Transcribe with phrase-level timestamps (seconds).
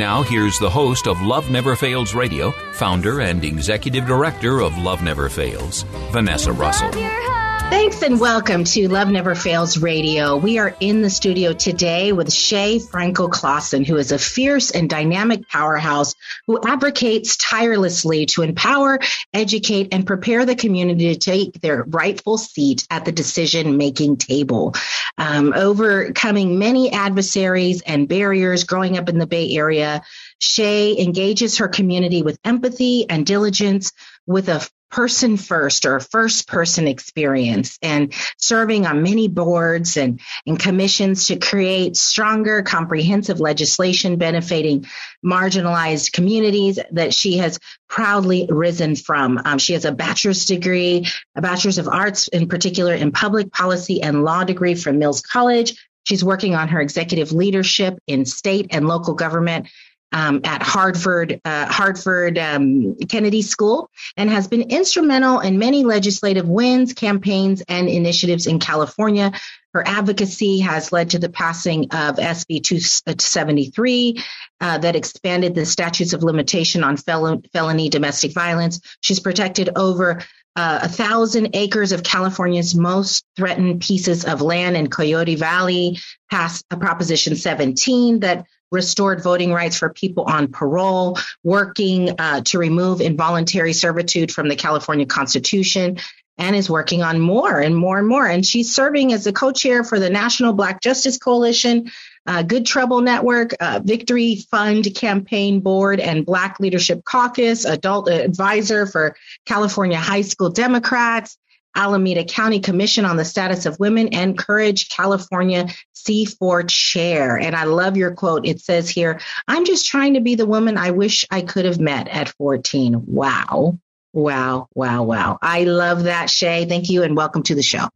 [0.00, 5.02] Now, here's the host of Love Never Fails Radio, founder and executive director of Love
[5.02, 7.39] Never Fails, Vanessa Russell.
[7.70, 10.36] Thanks and welcome to Love Never Fails Radio.
[10.36, 14.90] We are in the studio today with Shay Franco Clausen, who is a fierce and
[14.90, 16.16] dynamic powerhouse
[16.48, 18.98] who advocates tirelessly to empower,
[19.32, 24.74] educate, and prepare the community to take their rightful seat at the decision making table.
[25.16, 30.02] Um, overcoming many adversaries and barriers growing up in the Bay Area,
[30.40, 33.92] Shay engages her community with empathy and diligence
[34.26, 40.58] with a person first or first person experience and serving on many boards and, and
[40.58, 44.86] commissions to create stronger comprehensive legislation benefiting
[45.24, 47.58] marginalized communities that she has
[47.88, 49.40] proudly risen from.
[49.44, 51.06] Um, she has a bachelor's degree,
[51.36, 55.74] a bachelor's of arts in particular in public policy and law degree from Mills College.
[56.04, 59.68] She's working on her executive leadership in state and local government
[60.12, 66.48] um, at Harvard, uh, Hartford um, Kennedy School, and has been instrumental in many legislative
[66.48, 69.32] wins, campaigns, and initiatives in California.
[69.72, 74.22] Her advocacy has led to the passing of SB 273
[74.60, 78.80] uh, that expanded the statutes of limitation on fel- felony domestic violence.
[79.00, 80.22] She's protected over
[80.56, 85.98] uh, a thousand acres of California's most threatened pieces of land in Coyote Valley,
[86.30, 93.00] passed Proposition 17 that restored voting rights for people on parole, working uh, to remove
[93.00, 95.98] involuntary servitude from the California Constitution,
[96.38, 98.26] and is working on more and more and more.
[98.26, 101.90] And she's serving as the co chair for the National Black Justice Coalition,
[102.26, 108.86] uh, Good Trouble Network, uh, Victory Fund Campaign Board, and Black Leadership Caucus, adult advisor
[108.86, 111.36] for California High School Democrats.
[111.74, 117.38] Alameda County Commission on the Status of Women and Courage California C4 chair.
[117.38, 118.46] And I love your quote.
[118.46, 121.80] It says here, I'm just trying to be the woman I wish I could have
[121.80, 123.04] met at 14.
[123.06, 123.78] Wow.
[124.12, 124.68] Wow.
[124.74, 125.02] Wow.
[125.04, 125.38] Wow.
[125.40, 126.64] I love that, Shay.
[126.64, 127.88] Thank you and welcome to the show.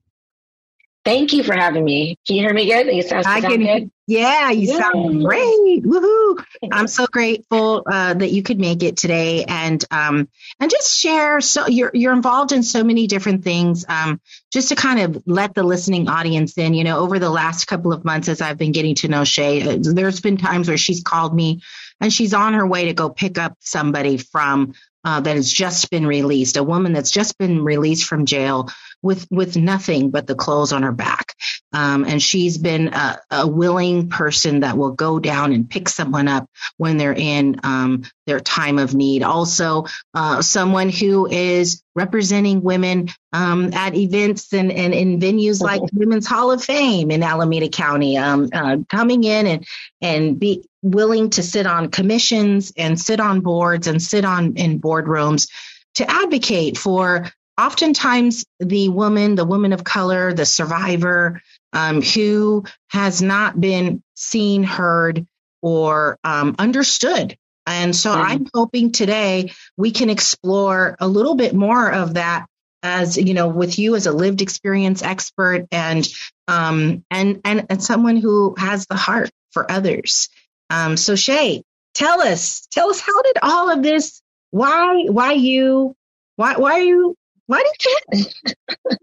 [1.04, 2.18] Thank you for having me.
[2.26, 2.86] Can you hear me good?
[2.86, 3.90] You sound, I sound can, good?
[4.06, 5.82] yeah, you sound great.
[5.84, 6.42] Woohoo.
[6.72, 10.28] I'm so grateful uh, that you could make it today and um,
[10.58, 11.42] and just share.
[11.42, 13.84] So you're you're involved in so many different things.
[13.86, 14.18] Um,
[14.50, 17.92] just to kind of let the listening audience in, you know, over the last couple
[17.92, 21.02] of months as I've been getting to know Shay, uh, there's been times where she's
[21.02, 21.60] called me
[22.00, 24.72] and she's on her way to go pick up somebody from
[25.04, 28.70] uh, that has just been released, a woman that's just been released from jail
[29.04, 31.34] with with nothing but the clothes on her back.
[31.72, 36.26] Um, and she's been a, a, willing person that will go down and pick someone
[36.26, 39.22] up when they're in um, their time of need.
[39.22, 45.82] Also, uh, someone who is representing women um, at events and, and in venues like
[45.92, 49.66] Women's Hall of Fame in Alameda County, um, uh, coming in and
[50.00, 54.80] and be willing to sit on commissions and sit on boards and sit on in
[54.80, 55.48] boardrooms
[55.94, 61.40] to advocate for oftentimes the woman, the woman of color, the survivor
[61.72, 65.26] um, who has not been seen, heard,
[65.62, 67.36] or um, understood.
[67.66, 68.22] And so mm-hmm.
[68.22, 72.46] I'm hoping today we can explore a little bit more of that
[72.82, 76.06] as you know with you as a lived experience expert and
[76.48, 80.28] um and and, and someone who has the heart for others.
[80.68, 81.62] Um, so Shay,
[81.94, 85.94] tell us, tell us how did all of this, why, why you,
[86.36, 87.16] why, why are you,
[87.46, 88.24] why did you?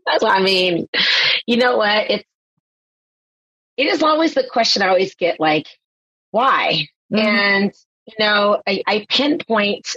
[0.05, 0.87] That's what I mean.
[1.45, 2.09] You know what?
[2.09, 2.23] It's,
[3.77, 5.67] it is always the question I always get like,
[6.31, 6.87] why?
[7.11, 7.17] Mm-hmm.
[7.17, 7.73] And,
[8.05, 9.95] you know, I, I pinpoint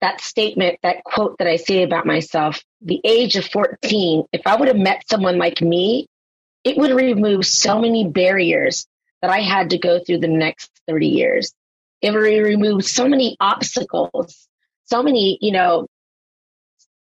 [0.00, 4.56] that statement, that quote that I say about myself, the age of 14, if I
[4.56, 6.06] would have met someone like me,
[6.64, 8.86] it would remove so many barriers
[9.22, 11.52] that I had to go through the next 30 years.
[12.00, 14.48] It would remove so many obstacles,
[14.84, 15.88] so many, you know,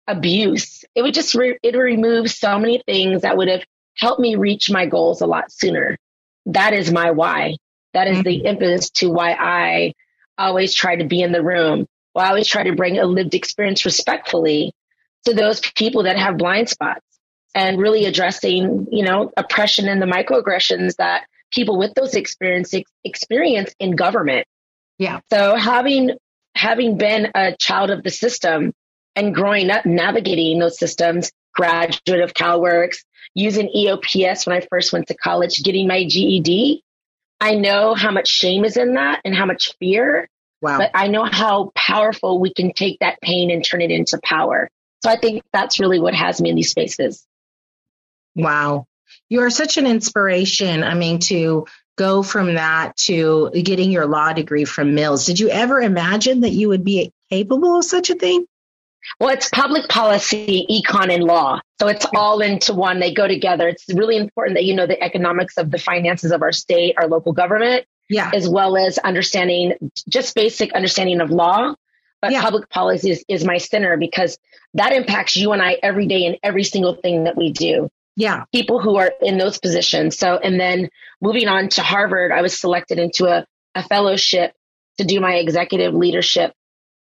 [0.07, 0.83] abuse.
[0.93, 3.63] It would just, re- it would remove so many things that would have
[3.97, 5.97] helped me reach my goals a lot sooner.
[6.47, 7.57] That is my why.
[7.93, 8.23] That is mm-hmm.
[8.23, 9.93] the impetus to why I
[10.37, 11.87] always try to be in the room.
[12.13, 14.73] Why I always try to bring a lived experience respectfully
[15.25, 17.05] to those people that have blind spots
[17.53, 23.73] and really addressing, you know, oppression and the microaggressions that people with those experiences experience
[23.79, 24.45] in government.
[24.97, 25.21] Yeah.
[25.31, 26.11] So having
[26.53, 28.73] having been a child of the system
[29.15, 32.97] and growing up navigating those systems, graduate of CalWORKs,
[33.33, 36.83] using EOPS when I first went to college, getting my GED,
[37.39, 40.29] I know how much shame is in that and how much fear.
[40.61, 40.77] Wow.
[40.79, 44.69] But I know how powerful we can take that pain and turn it into power.
[45.03, 47.25] So I think that's really what has me in these spaces.
[48.35, 48.87] Wow.
[49.29, 50.83] You are such an inspiration.
[50.83, 51.67] I mean, to
[51.97, 55.25] go from that to getting your law degree from Mills.
[55.25, 58.45] Did you ever imagine that you would be capable of such a thing?
[59.19, 61.59] Well, it's public policy, econ, and law.
[61.79, 62.99] So it's all into one.
[62.99, 63.67] They go together.
[63.67, 67.07] It's really important that you know the economics of the finances of our state, our
[67.07, 68.31] local government, yeah.
[68.33, 69.73] as well as understanding
[70.09, 71.75] just basic understanding of law.
[72.21, 72.41] But yeah.
[72.41, 74.37] public policy is, is my center because
[74.73, 78.45] that impacts you and I every day in every single thing that we do yeah
[78.53, 80.89] people who are in those positions so and then
[81.21, 84.53] moving on to harvard i was selected into a, a fellowship
[84.97, 86.53] to do my executive leadership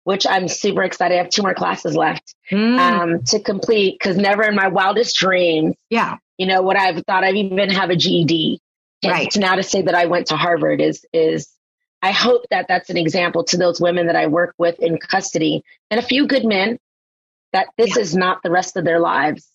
[0.05, 2.79] which i'm super excited i have two more classes left mm.
[2.79, 7.25] um, to complete because never in my wildest dreams yeah you know what i've thought
[7.25, 8.59] i've even have a ged
[9.05, 11.49] right to now to say that i went to harvard is is
[12.03, 15.63] i hope that that's an example to those women that i work with in custody
[15.91, 16.79] and a few good men
[17.53, 18.03] that this yeah.
[18.03, 19.47] is not the rest of their lives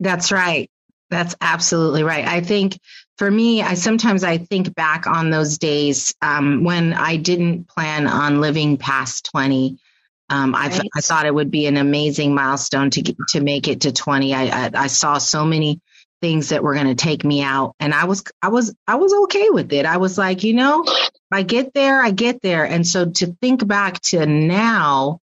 [0.00, 0.70] that's right
[1.10, 2.26] that's absolutely right.
[2.26, 2.78] I think
[3.16, 8.06] for me, I sometimes I think back on those days um, when I didn't plan
[8.06, 9.78] on living past 20.
[10.30, 13.66] Um, I, th- I thought it would be an amazing milestone to get, to make
[13.66, 14.34] it to 20.
[14.34, 15.80] I, I, I saw so many
[16.20, 19.14] things that were going to take me out, and I was I was I was
[19.24, 19.86] okay with it.
[19.86, 20.84] I was like, you know,
[21.32, 22.64] I get there, I get there.
[22.64, 25.20] And so to think back to now,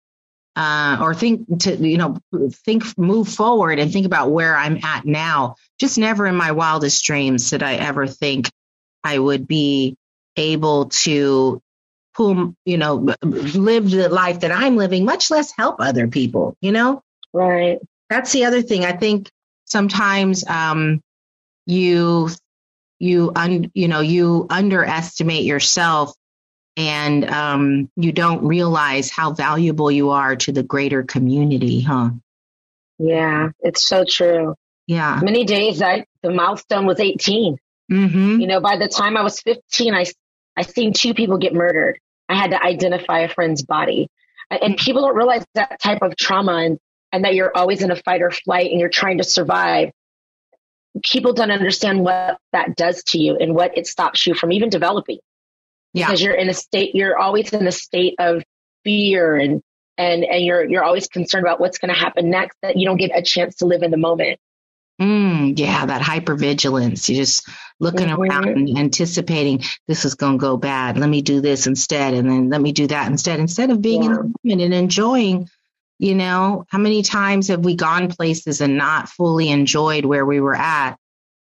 [0.54, 2.18] uh, or think to you know
[2.64, 7.04] think move forward and think about where i'm at now just never in my wildest
[7.04, 8.50] dreams did i ever think
[9.02, 9.96] i would be
[10.36, 11.62] able to
[12.14, 16.72] pull you know live the life that i'm living much less help other people you
[16.72, 17.78] know right
[18.10, 19.30] that's the other thing i think
[19.64, 21.00] sometimes um
[21.66, 22.28] you
[22.98, 26.14] you un, you know you underestimate yourself
[26.76, 32.10] and um, you don't realize how valuable you are to the greater community, huh?
[32.98, 34.54] Yeah, it's so true.
[34.86, 35.20] Yeah.
[35.22, 37.56] Many days I the milestone was 18.
[37.90, 38.40] Mm-hmm.
[38.40, 40.04] You know, by the time I was 15, I
[40.56, 41.98] I seen two people get murdered.
[42.28, 44.08] I had to identify a friend's body,
[44.50, 44.84] and hmm.
[44.84, 46.78] people don't realize that type of trauma and
[47.12, 49.90] and that you're always in a fight or flight and you're trying to survive.
[51.02, 54.70] People don't understand what that does to you and what it stops you from even
[54.70, 55.18] developing
[55.92, 56.06] yeah.
[56.06, 58.42] because you're in a state you're always in a state of
[58.84, 59.62] fear and
[59.98, 62.96] and and you're you're always concerned about what's going to happen next that you don't
[62.96, 64.38] get a chance to live in the moment
[65.00, 67.48] mm, yeah that hypervigilance you're just
[67.80, 68.22] looking mm-hmm.
[68.22, 72.30] around and anticipating this is going to go bad let me do this instead and
[72.30, 74.10] then let me do that instead instead of being yeah.
[74.10, 75.48] in the moment and enjoying
[75.98, 80.40] you know how many times have we gone places and not fully enjoyed where we
[80.40, 80.96] were at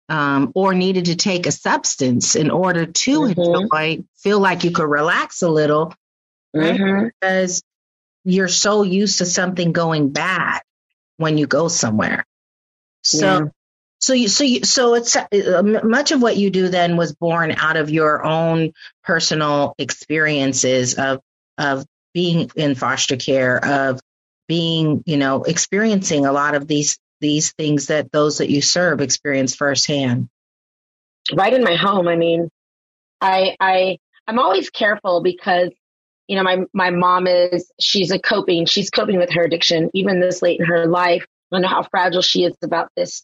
[0.09, 3.39] um, or needed to take a substance in order to mm-hmm.
[3.39, 5.93] enjoy, feel like you could relax a little,
[6.53, 6.79] right?
[6.79, 7.07] mm-hmm.
[7.07, 7.61] because
[8.25, 10.61] you're so used to something going bad
[11.17, 12.25] when you go somewhere.
[13.09, 13.41] So, yeah.
[13.99, 17.51] so you, so you, so it's uh, much of what you do then was born
[17.51, 18.73] out of your own
[19.03, 21.21] personal experiences of
[21.57, 23.99] of being in foster care, of
[24.47, 29.01] being, you know, experiencing a lot of these these things that those that you serve
[29.01, 30.29] experience firsthand?
[31.33, 32.07] Right in my home.
[32.07, 32.49] I mean,
[33.21, 33.97] I I
[34.27, 35.69] I'm always careful because
[36.27, 40.19] you know my my mom is she's a coping she's coping with her addiction even
[40.19, 41.25] this late in her life.
[41.51, 43.23] I know how fragile she is about this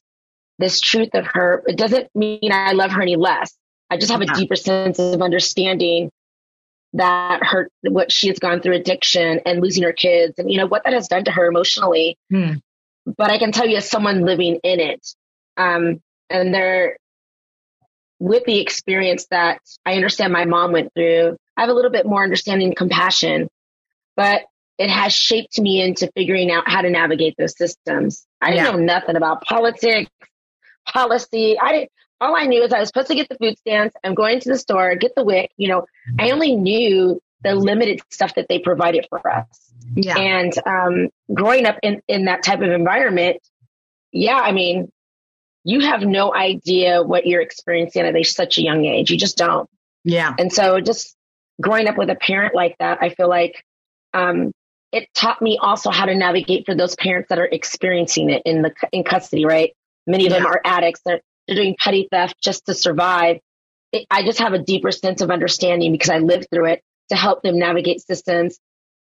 [0.58, 1.64] this truth of her.
[1.68, 3.54] It doesn't mean I love her any less.
[3.90, 6.12] I just have a deeper sense of understanding
[6.94, 10.66] that her what she has gone through addiction and losing her kids and you know
[10.66, 12.18] what that has done to her emotionally.
[12.32, 12.54] Hmm.
[13.06, 15.06] But I can tell you as someone living in it,
[15.58, 16.98] um, and there
[18.20, 22.06] with the experience that I understand my mom went through, I have a little bit
[22.06, 23.50] more understanding and compassion,
[24.16, 24.44] but
[24.78, 28.26] it has shaped me into figuring out how to navigate those systems.
[28.42, 28.72] I didn't Yeah.
[28.72, 30.10] know nothing about politics,
[30.88, 31.58] policy.
[31.60, 31.92] I didn't,
[32.22, 33.96] all I knew is I was supposed to get the food stamps.
[34.04, 35.52] I'm going to the store, get the WIC.
[35.58, 35.86] You know,
[36.20, 39.46] I only knew the limited stuff that they provided for us.
[39.96, 40.18] Yeah.
[40.18, 43.38] And um, growing up in, in that type of environment,
[44.12, 44.92] yeah, I mean,
[45.64, 49.10] you have no idea what you're experiencing at a, such a young age.
[49.12, 49.70] You just don't.
[50.04, 50.34] Yeah.
[50.38, 51.16] And so just
[51.62, 53.64] growing up with a parent like that, I feel like
[54.14, 54.52] um,
[54.96, 58.62] it taught me also how to navigate for those parents that are experiencing it in
[58.62, 59.76] the in custody, right?
[60.08, 61.02] Many of them are addicts.
[61.06, 63.40] They're, they're doing petty theft just to survive.
[63.92, 67.18] It, I just have a deeper sense of understanding because I lived through it to
[67.18, 68.58] help them navigate systems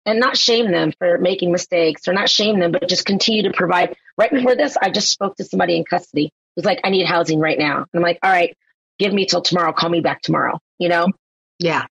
[0.05, 3.51] and not shame them for making mistakes or not shame them, but just continue to
[3.51, 3.97] provide.
[4.15, 7.39] Right before this, I just spoke to somebody in custody who's like, I need housing
[7.39, 7.77] right now.
[7.77, 8.55] And I'm like, all right,
[8.99, 9.73] give me till tomorrow.
[9.73, 10.59] Call me back tomorrow.
[10.77, 11.07] You know?
[11.57, 11.87] Yeah.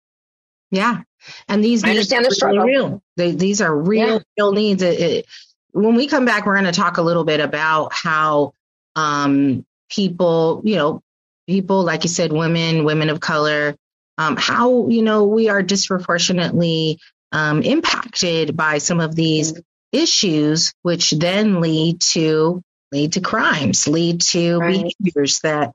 [0.70, 1.02] Yeah.
[1.48, 2.64] And these I needs understand the are struggle.
[2.64, 3.02] real.
[3.16, 4.18] They, these are real, Yeah.
[4.38, 4.82] real needs.
[4.82, 5.26] It- it-
[5.72, 8.52] when we come back, we're going to talk a little bit about how
[8.94, 11.00] um, people, you know,
[11.46, 13.74] people, like you said, women, women of color,
[14.18, 16.98] um, how, you know, we are disproportionately
[17.32, 19.54] um, impacted by some of these
[19.92, 22.62] issues, which then lead to
[22.92, 24.92] lead to crimes, lead to Right.
[25.00, 25.72] behaviors that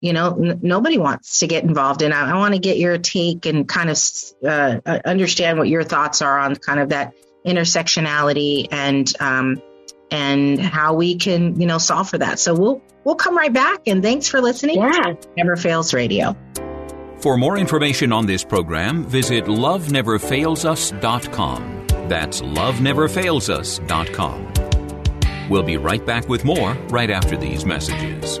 [0.00, 2.12] you know n- nobody wants to get involved in.
[2.12, 3.98] I, I want to get your take and kind of
[4.44, 7.14] uh, uh, understand what your thoughts are on kind of that
[7.46, 9.62] intersectionality and um,
[10.10, 12.38] and how we can you know solve for that.
[12.38, 13.80] So we'll we'll come right back.
[13.86, 14.78] And thanks for listening.
[14.78, 15.14] Yeah.
[15.36, 16.36] Never fails radio.
[17.20, 21.86] For more information on this program, visit loveneverfailsus.com.
[22.08, 24.52] That's loveneverfailsus.com.
[25.50, 28.40] We'll be right back with more right after these messages.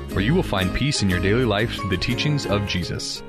[0.13, 3.23] where you will find peace in your daily life through the teachings of Jesus.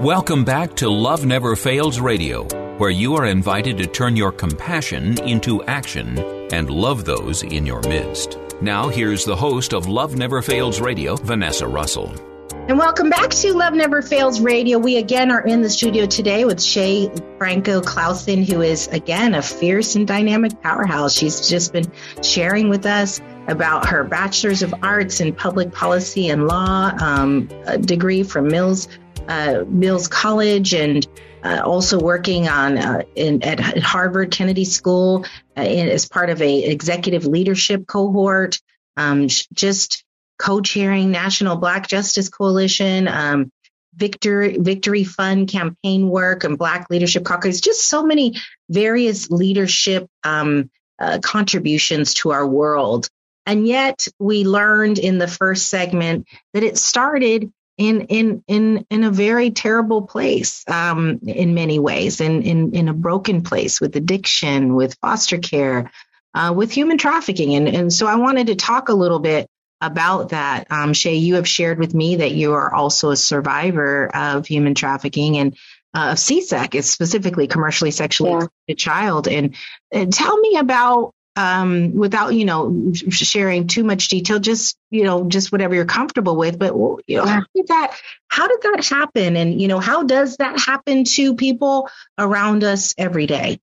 [0.00, 2.44] Welcome back to Love Never Fails Radio,
[2.78, 6.18] where you are invited to turn your compassion into action
[6.52, 8.38] and love those in your midst.
[8.62, 12.27] Now, here's the host of Love Never Fails Radio, Vanessa Russell.
[12.68, 14.78] And welcome back to Love Never Fails Radio.
[14.78, 19.40] We again are in the studio today with Shay Franco Clausen, who is again a
[19.40, 21.14] fierce and dynamic powerhouse.
[21.14, 21.90] She's just been
[22.22, 27.46] sharing with us about her Bachelor's of Arts in Public Policy and Law um,
[27.80, 28.86] degree from Mills
[29.28, 31.08] uh, Mills College, and
[31.42, 35.24] uh, also working on uh, in, at Harvard Kennedy School
[35.56, 38.60] uh, in, as part of a executive leadership cohort.
[38.98, 40.04] Um, just
[40.38, 43.50] co-chairing National Black Justice Coalition, um,
[43.94, 47.60] Victory Victory Fund campaign work, and Black Leadership Caucus.
[47.60, 48.36] Just so many
[48.70, 53.08] various leadership um, uh, contributions to our world.
[53.44, 59.04] And yet, we learned in the first segment that it started in in in in
[59.04, 63.96] a very terrible place um, in many ways, in in in a broken place with
[63.96, 65.90] addiction, with foster care,
[66.34, 69.48] uh, with human trafficking, and and so I wanted to talk a little bit
[69.80, 70.66] about that.
[70.70, 74.74] Um, Shay, you have shared with me that you are also a survivor of human
[74.74, 75.56] trafficking and
[75.94, 78.36] uh, of CSEC, is specifically commercially sexually Yeah.
[78.38, 79.28] exploited child.
[79.28, 79.56] And,
[79.92, 85.28] and tell me about, um, without you know sharing too much detail, just you know
[85.28, 86.58] just whatever you're comfortable with.
[86.58, 86.74] But
[87.06, 89.36] you know, how did that how did that happen?
[89.36, 93.60] And you know, how does that happen to people around us every day?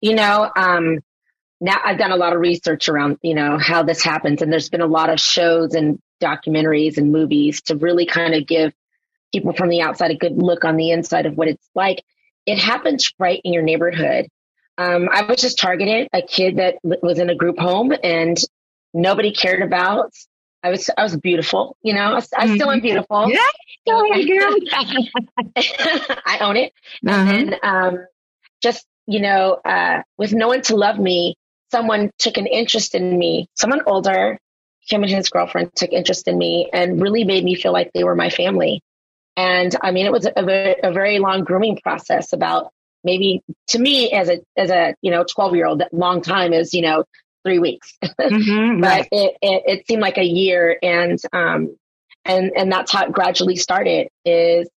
[0.00, 0.98] You know, um,
[1.62, 4.68] now I've done a lot of research around, you know, how this happens, and there's
[4.68, 8.72] been a lot of shows and documentaries and movies to really kind of give
[9.32, 12.02] people from the outside a good look on the inside of what it's like.
[12.46, 14.26] It happens right in your neighborhood.
[14.76, 18.36] Um, I was just targeted a kid that was in a group home and
[18.92, 20.12] nobody cared about.
[20.64, 22.14] I was I was beautiful, you know.
[22.14, 22.82] I, I still am Mm-hmm.
[22.82, 23.30] beautiful.
[23.30, 23.38] Yeah,
[23.86, 24.54] go ahead, girl.
[26.26, 26.72] I own it.
[27.06, 27.30] Uh-huh.
[27.32, 28.06] And um,
[28.62, 31.36] just you know, uh, with no one to love me,
[31.72, 33.48] someone took an interest in me.
[33.56, 34.38] Someone older,
[34.88, 38.04] him and his girlfriend took interest in me and really made me feel like they
[38.04, 38.80] were my family.
[39.36, 42.32] And I mean, it was a, very, a very long grooming process.
[42.32, 42.70] About
[43.02, 46.74] maybe to me as a as a you know twelve year old, long time is
[46.74, 47.04] you know
[47.44, 49.08] three weeks, Mhm, but right.
[49.10, 50.78] it, it it seemed like a year.
[50.82, 51.76] And um
[52.26, 54.08] and and that's how it gradually started.
[54.26, 54.68] Is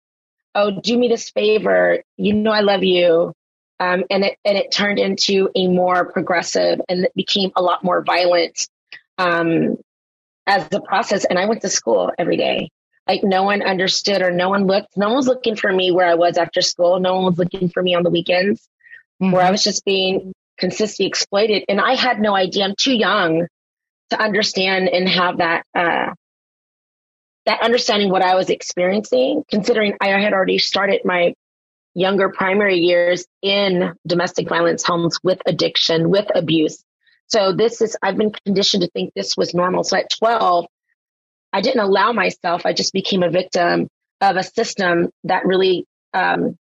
[0.54, 2.02] oh, do me this favor.
[2.16, 3.32] You know, I love you.
[3.80, 7.82] Um, and it and it turned into a more progressive and it became a lot
[7.82, 8.68] more violent
[9.18, 9.76] um,
[10.46, 11.24] as the process.
[11.24, 12.70] And I went to school every day.
[13.06, 14.96] Like no one understood or no one looked.
[14.96, 17.00] No one was looking for me where I was after school.
[17.00, 18.66] No one was looking for me on the weekends
[19.18, 21.64] where I was just being consistently exploited.
[21.68, 22.64] And I had no idea.
[22.64, 23.46] I'm too young
[24.10, 26.14] to understand and have that uh,
[27.46, 31.34] that understanding what I was experiencing, considering I had already started my
[31.94, 36.82] younger primary years in domestic violence homes with addiction, with abuse.
[37.28, 39.84] So this is, I've been conditioned to think this was normal.
[39.84, 40.66] So at 12,
[41.52, 42.66] I didn't allow myself.
[42.66, 43.88] I just became a victim
[44.20, 46.56] of a system that really um,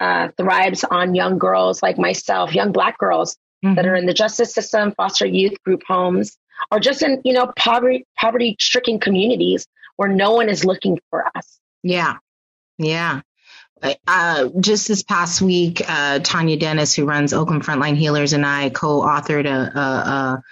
[0.00, 3.36] uh, thrives on young girls like myself, young black girls
[3.74, 6.36] that are in the justice system, foster youth group homes,
[6.70, 11.26] or just in, you know, poverty, poverty stricken communities where no one is looking for
[11.36, 11.58] us.
[11.82, 12.14] Yeah.
[12.78, 13.22] Yeah.
[13.82, 18.70] Uh, just this past week, uh, Tanya Dennis, who runs Oakland Frontline Healers, and I
[18.70, 20.42] co-authored a, a, a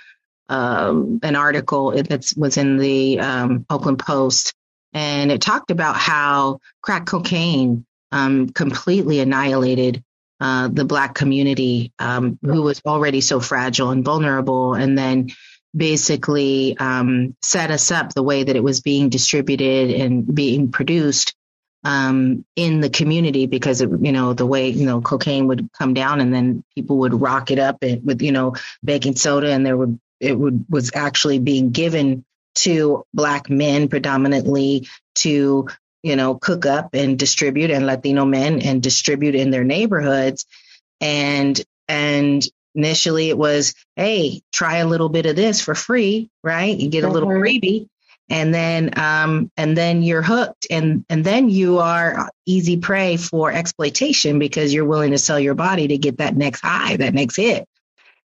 [0.47, 4.54] um, an article that was in the um, Oakland Post,
[4.93, 10.04] and it talked about how crack cocaine um, completely annihilated
[10.40, 15.31] uh, the Black community, um, who was already so fragile and vulnerable, and then
[15.75, 21.35] basically um, set us up the way that it was being distributed and being produced
[21.85, 25.94] um, in the community because it, you know the way you know cocaine would come
[25.94, 29.64] down and then people would rock it up and, with you know baking soda and
[29.64, 35.68] there would it would was actually being given to black men predominantly to
[36.03, 40.47] you know cook up and distribute and Latino men and distribute in their neighborhoods.
[41.01, 42.42] And and
[42.75, 46.77] initially it was hey try a little bit of this for free right?
[46.77, 47.88] You get a little freebie
[48.29, 53.53] and then um and then you're hooked and and then you are easy prey for
[53.53, 57.37] exploitation because you're willing to sell your body to get that next high that next
[57.37, 57.67] hit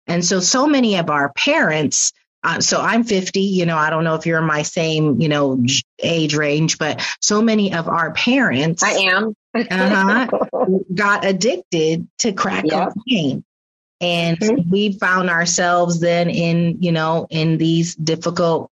[0.07, 2.13] and so so many of our parents
[2.45, 5.29] uh, so i'm 50 you know i don't know if you're in my same you
[5.29, 5.63] know
[6.03, 9.35] age range but so many of our parents I am.
[9.55, 10.29] uh-huh,
[10.95, 12.93] got addicted to crack Yep.
[12.95, 13.45] cocaine
[14.01, 18.71] and we found ourselves then in you know in these difficult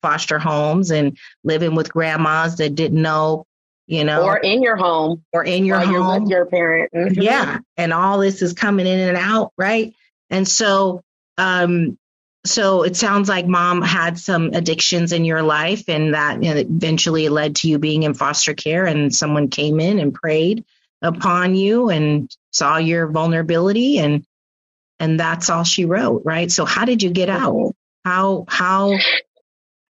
[0.00, 3.44] foster homes and living with grandmas that didn't know
[3.88, 4.22] you know.
[4.22, 5.24] Or in your home.
[5.32, 6.92] Or in your home with your parent.
[6.92, 7.22] Mhm.
[7.22, 7.58] yeah.
[7.76, 9.94] And all this is coming in and out right?
[10.30, 11.02] And so
[11.38, 11.98] um
[12.44, 16.60] so it sounds like mom had some addictions in your life and that you know,
[16.60, 20.64] eventually led to you being in foster care and someone came in and prayed
[21.02, 24.24] upon you and saw your vulnerability and
[25.00, 28.98] and that's all she wrote right so how did you get out how how, how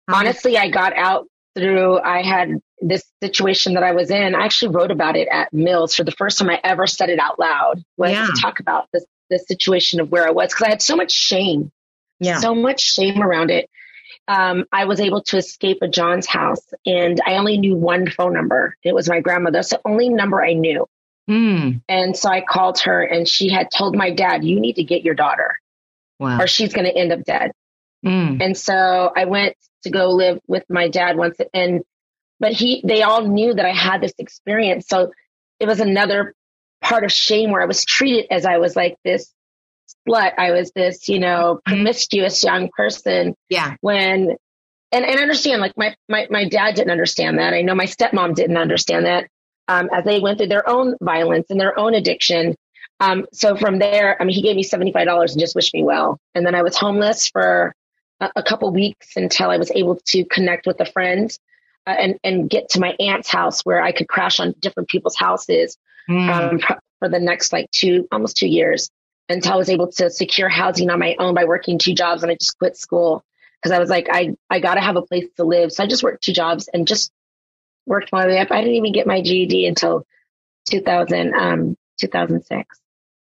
[0.09, 4.35] Honestly, I got out through, I had this situation that I was in.
[4.35, 7.19] I actually wrote about it at Mills for the first time I ever said it
[7.19, 7.83] out loud.
[7.97, 8.27] Was Yeah.
[8.27, 11.13] to talk about this, the situation of where I was because I had so much
[11.13, 11.73] shame,
[12.21, 13.71] yeah so much shame around it.
[14.29, 18.33] Um, I was able to escape a John's house and I only knew one phone
[18.33, 18.77] number.
[18.83, 19.59] It was my grandmother.
[19.59, 20.87] That's the only number I knew.
[21.29, 24.85] Mm, And so I called her and she had told my dad, you need to
[24.85, 25.57] get your daughter
[26.19, 27.53] wow or she's going to end up dead.
[28.05, 31.83] mm, And so I went to go live with my dad once and
[32.41, 34.87] but he they all knew that I had this experience.
[34.89, 35.13] So
[35.61, 36.35] it was another
[36.83, 39.33] part of shame where I was treated as I was like this
[40.09, 40.33] slut.
[40.37, 44.37] I was this, you know, promiscuous young person yeah when
[44.93, 47.53] and, and I understand like my, my my dad didn't understand that.
[47.55, 49.29] I know my stepmom didn't understand that.
[49.69, 52.55] Um, as they went through their own violence and their own addiction.
[53.01, 56.19] Um, so from there, I mean, he gave me $75 and just wished me well.
[56.35, 57.75] And then I was homeless for
[58.21, 61.37] a, a couple weeks until I was able to connect with a friend
[61.87, 65.17] uh, and, and get to my aunt's house where I could crash on different people's
[65.17, 65.77] houses
[66.09, 68.91] mm, um, pro- for the next like two, almost two years
[69.29, 72.31] until I was able to secure housing on my own by working two jobs and
[72.31, 73.25] I just quit school
[73.63, 75.73] because I was like, I, I got to have a place to live.
[75.73, 77.11] So I just worked two jobs and just
[77.87, 78.51] worked my way up.
[78.51, 80.07] I didn't even get my GED until
[80.71, 82.81] 2000, um, 2006.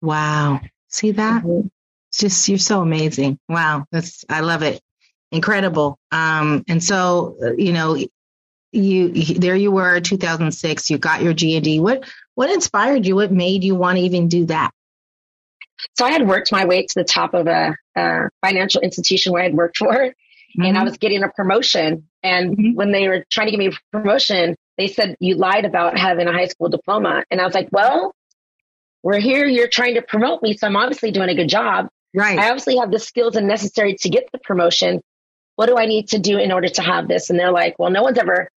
[0.03, 0.61] Wow.
[0.89, 1.45] See that?
[1.45, 1.71] Mhm.
[2.11, 3.39] It's just, you're so amazing.
[3.49, 3.87] Wow.
[3.93, 4.81] That's, I love it.
[5.33, 5.99] Incredible.
[6.11, 7.97] Um, and so, uh, you know,
[8.73, 13.65] you, there you were 2006 you got your GED what what inspired you what made
[13.65, 14.73] you want to even do that
[15.97, 19.43] So I had worked my way to the top of a, a financial institution where
[19.43, 20.15] I had worked for,
[20.59, 22.08] and I was getting a promotion.
[22.23, 22.75] And Mhm.
[22.75, 26.27] when they were trying to give me a promotion, they said, You lied about having
[26.27, 27.25] a high school diploma.
[27.31, 28.13] And I was like, Well,
[29.03, 29.47] we're here.
[29.47, 30.57] You're trying to promote me.
[30.57, 31.89] So I'm obviously doing a good job.
[32.15, 35.01] right I obviously have the skills and necessary to get the promotion.
[35.57, 37.31] What do I need to do in order to have this?
[37.31, 38.49] And they're like, Well, no one's ever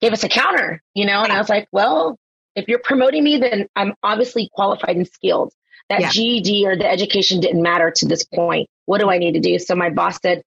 [0.00, 1.22] gave us a counter, you know?
[1.22, 2.16] And I was like, Well,
[2.54, 5.52] if you're promoting me, then I'm obviously qualified and skilled.
[5.88, 6.10] That Yeah.
[6.10, 8.68] GED or the education didn't matter to this point.
[8.86, 9.58] What do I need to do?
[9.58, 10.42] So my boss said,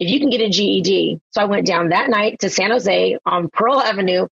[0.00, 1.20] if you can get a GED.
[1.30, 4.26] So I went down that night to San Jose on Pearl Avenue,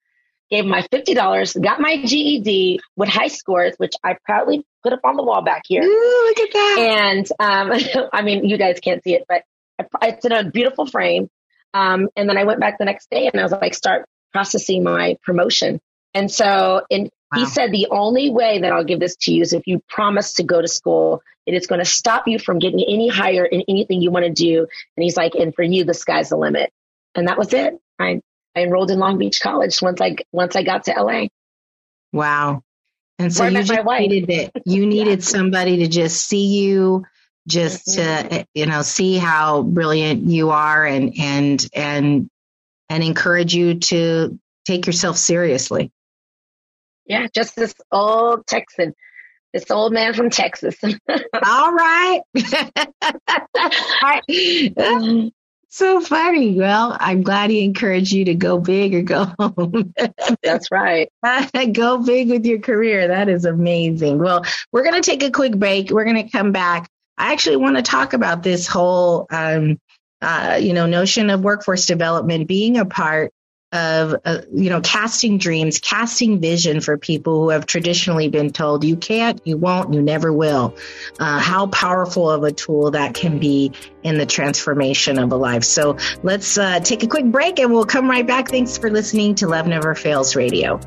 [0.51, 5.17] gave my $50, got my GED with high scores, which I proudly put up on
[5.17, 5.83] the wall back here.
[5.83, 9.43] Ooh, look at that And um, I mean, you guys can't see it, but
[10.03, 11.29] it's in a beautiful frame.
[11.75, 14.83] Um, and then I went back the next day and I was like, start processing
[14.83, 15.81] my promotion.
[16.15, 16.83] And so,
[17.33, 19.83] and he said, the only way that I'll give this to you is if you
[19.89, 21.23] promise to go to school.
[21.47, 24.31] It is going to stop you from getting any higher in anything you want to
[24.31, 24.59] do.
[24.97, 26.71] And he's like, and for you, the sky's the limit.
[27.15, 27.73] And that was it.
[27.99, 28.21] I,
[28.55, 31.29] I enrolled in Long Beach College once I once I got to LA.
[32.13, 32.63] Wow.
[33.19, 34.53] And so you just needed it.
[34.67, 37.07] You needed somebody to just see you,
[37.47, 38.29] just Mm-hmm.
[38.29, 42.31] to you know see how brilliant you are, and and and
[42.91, 45.91] and encourage you to take yourself seriously.
[47.09, 48.95] Yeah, just this old Texan,
[49.55, 50.77] this old man from Texas.
[50.85, 52.21] All right.
[55.71, 56.55] so funny.
[56.55, 59.95] Well, I'm glad he encouraged you to go big or go home.
[60.43, 61.11] That's right.
[61.73, 63.09] go big with your career.
[63.09, 64.19] That is amazing.
[64.19, 65.91] Well, we're going to take a quick break.
[65.91, 66.91] We're going to come back.
[67.17, 69.79] I actually want to talk about this whole, um,
[70.21, 73.33] uh, you know, notion of workforce development being a part
[73.73, 78.83] of, uh, you know, casting dreams, casting vision for people who have traditionally been told
[78.83, 80.75] you can't, you won't, you never will.
[81.19, 85.65] Uh, how powerful of a tool that can be in the transformation of a life.
[85.65, 88.49] So let's uh, take a quick break and we'll come right back.
[88.49, 90.81] Thanks for listening to Love Never Fails Radio.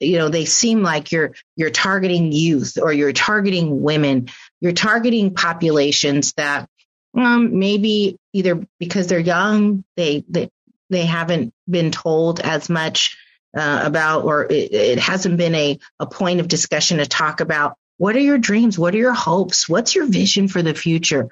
[0.00, 4.28] you know, they seem like you're you're targeting youth or you're targeting women,
[4.60, 6.68] you're targeting populations that
[7.16, 10.48] um, maybe either because they're young, they, they
[10.90, 13.16] they haven't been told as much
[13.56, 17.76] uh, about, or it, it hasn't been a, a point of discussion to talk about
[17.98, 18.78] what are your dreams?
[18.78, 19.68] What are your hopes?
[19.68, 21.28] What's your vision for the future?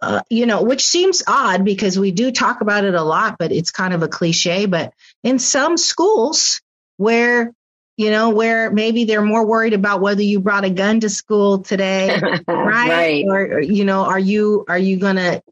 [0.00, 3.52] Uh, you know, which seems odd because we do talk about it a lot, but
[3.52, 4.66] it's kind of a cliche.
[4.66, 6.60] But in some schools
[6.96, 7.52] where,
[7.96, 11.60] you know, where maybe they're more worried about whether you brought a gun to school
[11.60, 12.88] today, right?
[12.88, 13.24] Right.
[13.28, 15.42] Or, you know, are you, are you going to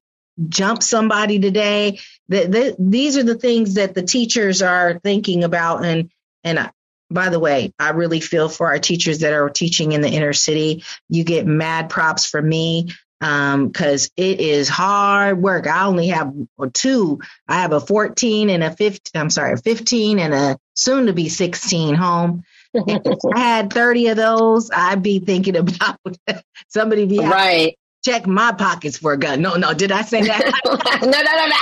[0.49, 1.99] jump somebody today?
[2.29, 5.85] The, the, these are the things that the teachers are thinking about.
[5.85, 6.11] And,
[6.47, 6.71] and I,
[7.11, 10.33] by the way, I really feel for our teachers that are teaching in the inner
[10.33, 10.85] city.
[11.09, 12.89] You get mad props from me
[13.21, 15.67] um, because it is hard work.
[15.67, 16.33] I only have
[16.73, 17.21] two.
[17.49, 19.21] I have a 14 and a 15.
[19.21, 22.45] I'm sorry, a 15 and a soon to be 16 home.
[22.75, 25.99] if I had 30 of those, I'd be thinking about
[26.69, 27.77] somebody be right.
[28.05, 29.43] Check my pockets for a gun.
[29.43, 30.53] No, no, did I say that?
[31.03, 31.57] no, no, no, no.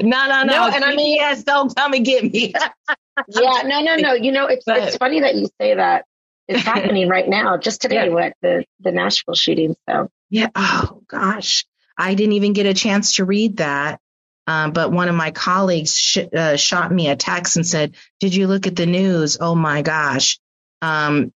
[0.00, 0.44] No, no, no.
[0.44, 2.52] No, and I mean- yes, don't come and get me.
[3.28, 4.14] yeah, no, no, no.
[4.14, 6.04] You know, it's But- it's funny that you say that.
[6.48, 8.06] It's happening right now, just today.
[8.06, 8.12] Yeah.
[8.12, 9.74] What the the Nashville shooting?
[9.88, 10.48] So Yeah.
[10.54, 11.64] Oh gosh,
[11.98, 14.00] I didn't even get a chance to read that.
[14.46, 18.32] Um, but one of my colleagues sh- uh, shot me a text and said, "Did
[18.32, 19.38] you look at the news?
[19.40, 20.38] Oh my gosh,
[20.82, 21.32] um,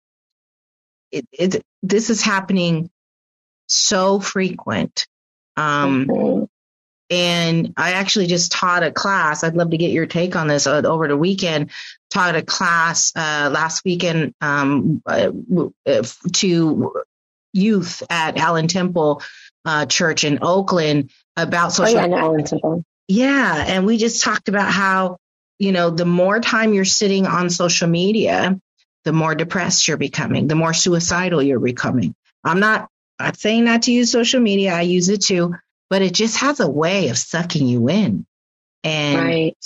[1.10, 2.88] it, it this is happening
[3.66, 5.08] so frequent."
[5.56, 6.46] Um.
[7.10, 9.42] And I actually just taught a class.
[9.42, 11.70] I'd love to get your take on this uh, over the weekend.
[12.10, 15.30] Taught a class uh, last weekend um, uh,
[15.86, 16.02] uh,
[16.34, 16.92] to
[17.52, 19.22] youth at Allen Temple
[19.64, 22.84] uh, Church in Oakland about oh social yeah, no, Allen Temple.
[23.08, 25.18] yeah, and we just talked about how,
[25.58, 28.58] you know, the more time you're sitting on social media,
[29.04, 32.14] the more depressed you're becoming, the more suicidal you're becoming.
[32.44, 35.54] I'm not I'm saying not to use social media, I use it too,
[35.90, 38.26] but it just has a way of sucking you in.
[38.82, 39.56] And Right.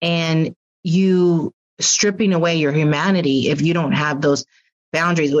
[0.00, 4.46] and you stripping away your humanity if you don't have those
[4.92, 5.34] boundaries.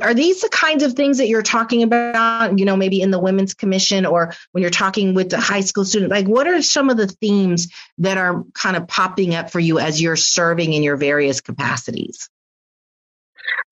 [0.00, 3.20] Are these the kinds of things that you're talking about, you know, maybe in the
[3.20, 6.10] Women's Commission or when you're talking with the high school student?
[6.10, 9.78] Like, what are some of the themes that are kind of popping up for you
[9.78, 12.28] as you're serving in your various capacities?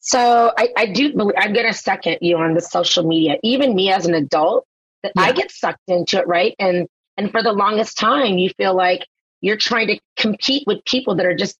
[0.00, 3.38] So I, I do believe I'm going to second you on the social media.
[3.42, 4.66] Even me as an adult,
[5.04, 6.54] that I get sucked into it, right?
[6.58, 9.06] And and for the longest time, you feel like
[9.40, 11.56] you're trying to compete with people that are just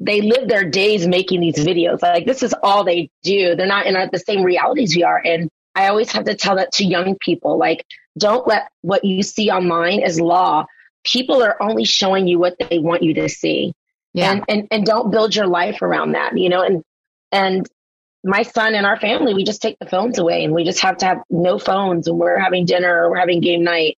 [0.00, 2.00] they live their days making these videos.
[2.02, 3.56] Like this is all they do.
[3.56, 5.20] They're not in the same realities we are.
[5.24, 7.58] And I always have to tell that to young people.
[7.58, 7.84] Like,
[8.16, 10.66] don't let what you see online as law.
[11.04, 13.72] People are only showing you what they want you to see
[14.14, 14.32] Yeah.
[14.32, 16.82] and, and and don't build your life around that you know and
[17.32, 17.66] and
[18.28, 20.98] my son and our family we just take the phones away and we just have
[20.98, 23.96] to have no phones when we're having dinner or we're having game night.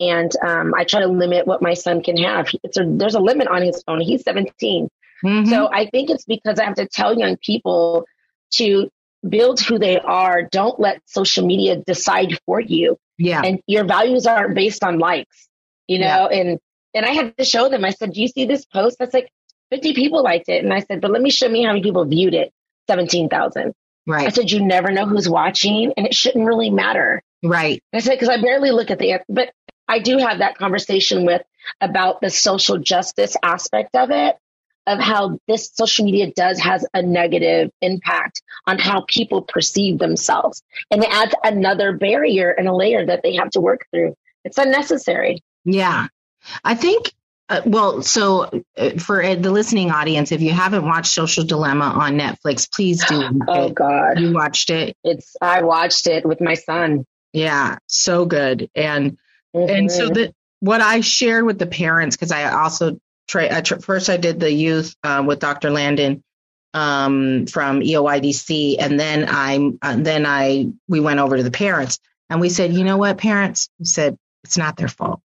[0.00, 2.48] And um, i try to limit what my son can have.
[2.64, 4.00] A, there's a limit on his phone.
[4.00, 4.88] He's 17
[5.24, 5.48] Mhm.
[5.48, 8.06] so i think it's because i have to tell young people
[8.58, 8.88] to
[9.28, 10.42] build who they are.
[10.44, 12.96] Don't let social media decide for you.
[13.18, 13.42] Yeah.
[13.44, 15.48] and your values aren't based on likes
[15.88, 16.28] you know?
[16.28, 16.60] And
[16.94, 17.84] and i had to show them.
[17.84, 18.96] I said do you see this post?
[19.00, 19.28] That's like
[19.70, 20.62] 50 people liked it.
[20.64, 22.52] And i said but let me show me how many people viewed it
[22.88, 23.74] 17000
[24.06, 24.26] Right.
[24.26, 27.82] i said you never know who's watching and it shouldn't really matter Right.
[27.92, 29.52] i said because i barely look at the but
[29.86, 31.42] i do have that conversation with
[31.80, 34.36] about the social justice aspect of it
[34.86, 40.62] of how this social media does has a negative impact on how people perceive themselves
[40.90, 44.56] and it adds another barrier and a layer that they have to work through it's
[44.58, 46.06] unnecessary Yeah.
[46.64, 47.12] I think,
[47.48, 51.84] uh, well, so uh, for uh, the listening audience, if you haven't watched Social Dilemma
[51.86, 53.40] on Netflix, please do.
[53.48, 53.74] oh it.
[53.74, 54.96] god You watched it.
[55.04, 57.78] it's i watched it with my son Yeah.
[57.86, 58.68] So good.
[58.74, 59.18] And,
[59.54, 60.14] and so Mhm.
[60.14, 64.16] that what I shared with the parents, because I also tra- I tra- first I
[64.16, 65.70] did the youth uh, with Dr.
[65.70, 66.22] Landon
[66.74, 71.98] um, from EOYDC, and then I uh, then I we went over to the parents
[72.28, 75.20] and we said, you know what, parents, we said it's not their fault.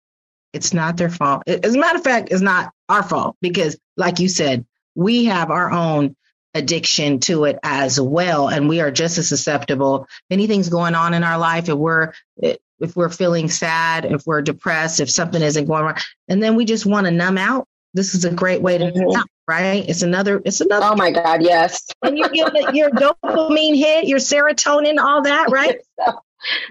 [0.53, 1.43] It's not their fault.
[1.47, 5.49] As a matter of fact, it's not our fault because, like you said, we have
[5.49, 6.15] our own
[6.53, 10.07] addiction to it as well, and we are just as susceptible.
[10.29, 14.41] Anything's going on in our life, if we're eh, if we're feeling sad, if we're
[14.41, 17.67] depressed, if something isn't going right, and then we just want to numb out.
[17.93, 19.51] This is a great way to numb out, mm-hmm.
[19.51, 19.87] right?
[19.87, 20.41] It's another.
[20.43, 20.85] It's another.
[20.87, 25.77] oh my god yes and you get your dopamine hit, your serotonin, all that, right?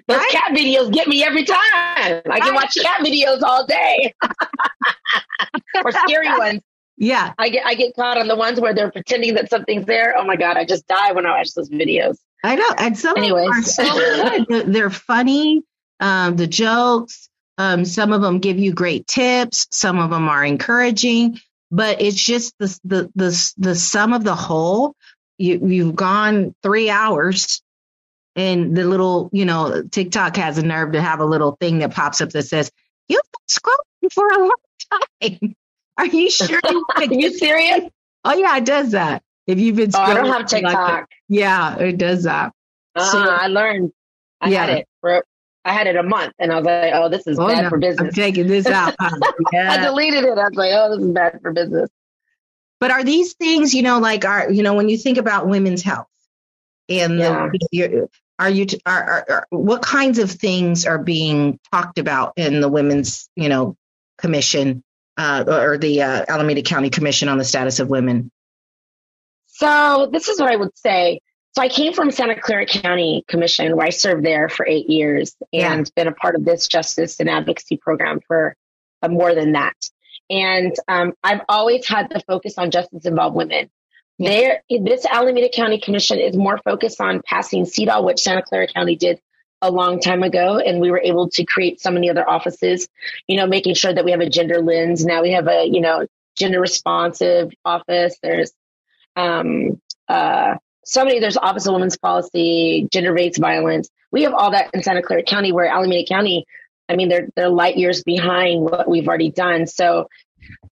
[0.09, 0.31] those Right?
[0.31, 2.55] cat videos get me every time i can Right.
[2.55, 4.15] watch cat videos all day
[5.85, 6.61] or scary ones
[6.97, 10.15] Yeah, I get I get caught on the ones where they're pretending that something's there.
[10.19, 12.19] Oh my god, I just die when I watch those videos.
[12.45, 12.69] I know.
[12.77, 14.47] And some them are so good.
[14.49, 15.63] They're, they're funny.
[15.99, 19.67] Um, the jokes, Um, some of them give you great tips.
[19.71, 24.35] Some of them are encouraging, but it's just the the the the sum of the
[24.37, 24.95] whole.
[25.39, 27.63] You you've gone three hours,
[28.37, 31.93] and the little you know TikTok has a nerve to have a little thing that
[31.93, 32.71] pops up that says
[33.09, 34.51] you've been scrolling for a long
[35.23, 35.55] time.
[35.99, 36.61] Are you sure?
[36.69, 37.91] You Are you serious?
[38.25, 39.23] Oh yeah, it does that.
[39.47, 41.09] If you've been, Oh, I don't have for like TikTok.
[41.29, 42.53] yeah, it does that.
[42.95, 43.93] Uh, So- I learned.
[44.41, 44.61] I Yeah.
[44.67, 45.25] had it for.
[45.65, 47.69] I had it a month, and I was like, "Oh, this is Oh, bad no,
[47.69, 48.95] for I'm business." taking this out.
[48.99, 49.11] huh?
[49.55, 50.39] I deleted it.
[50.39, 51.91] I was like, "Oh, this is bad for business."
[52.79, 55.83] But are these things, you know, like are you know, when you think about women's
[55.83, 56.07] health
[56.91, 57.49] and Yeah.
[57.53, 58.07] the, you're-
[58.53, 63.29] you are, are, are what kinds of things are being talked about in the women's,
[63.37, 63.77] you know,
[64.17, 64.83] commission
[65.19, 68.31] uh, or the uh, Alameda County Commission on the Status of Women?
[69.47, 71.21] So this is what I would say.
[71.55, 75.35] So I came from Santa Clara County Commission, where I served there for eight years,
[75.53, 78.57] and been a part of this justice and advocacy program for
[79.03, 79.75] uh, more than that.
[80.31, 83.69] And um, I've always had the focus on justice involved women.
[84.21, 89.19] This Alameda County Commission is more focused on passing CEDAW, which Santa Clara County did
[89.63, 92.89] a long time ago, and we were able to create so many other offices.
[93.27, 95.05] You know, making sure that we have a gender lens.
[95.05, 96.07] Now we have a you know
[96.37, 98.17] gender responsive office.
[98.23, 98.53] There's
[99.17, 101.21] um, uh, so many.
[101.21, 103.89] There's Office of Women's Policy, gender based violence.
[104.13, 106.45] We have all that in Santa Clara County, where Alameda County,
[106.91, 109.67] I mean, they're they're light years behind what we've already done.
[109.67, 110.09] So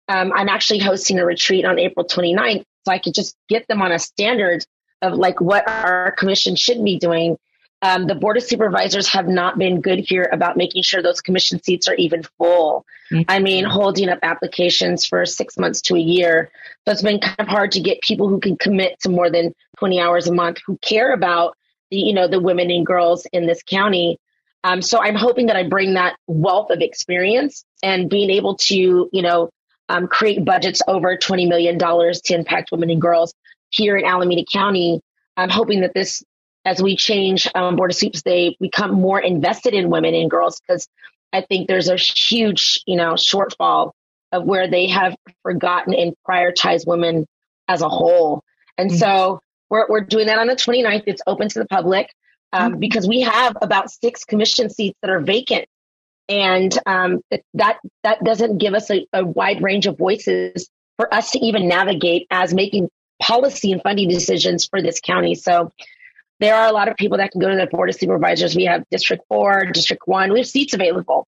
[0.09, 3.83] um, I'm actually hosting a retreat on April 29th, so I could just get them
[3.83, 4.65] on a standard
[5.03, 7.39] of like what our commission should be doing.
[7.83, 11.63] Um, the board of supervisors have not been good here about making sure those commission
[11.63, 12.87] seats are even full.
[13.29, 16.51] I mean, holding up applications for six months to a year.
[16.85, 19.55] So it's been kind of hard to get people who can commit to more than
[19.79, 21.57] 20 hours a month who care about
[21.91, 24.19] the, you know, the women and girls in this county.
[24.65, 29.11] Um, so I'm hoping that I bring that wealth of experience and being able to,
[29.13, 29.51] you know,
[29.89, 33.35] um, create budgets over $20 million to impact women and girls
[33.71, 35.01] here in Alameda County.
[35.37, 36.23] I'm hoping that this,
[36.65, 40.61] as we change um, Board of Soups, they become more invested in women and girls
[40.61, 40.89] because
[41.33, 43.93] I think there's a huge, you know, shortfall
[44.33, 47.27] of where they have forgotten and prioritized women
[47.69, 48.43] as a whole.
[48.79, 51.05] And so we're, we're doing that on the 29th.
[51.07, 52.13] It's open to the public
[52.53, 55.67] um, because we have about six commission seats that are vacant.
[56.29, 57.21] And um,
[57.55, 61.69] that that doesn't give us a, a wide range of voices for us to even
[61.69, 62.89] navigate as making
[63.21, 65.35] policy and funding decisions for this county.
[65.35, 65.71] So
[66.41, 68.57] there are a lot of people that can go to the board of supervisors.
[68.57, 70.33] We have District Four, District One.
[70.33, 71.27] We have seats available,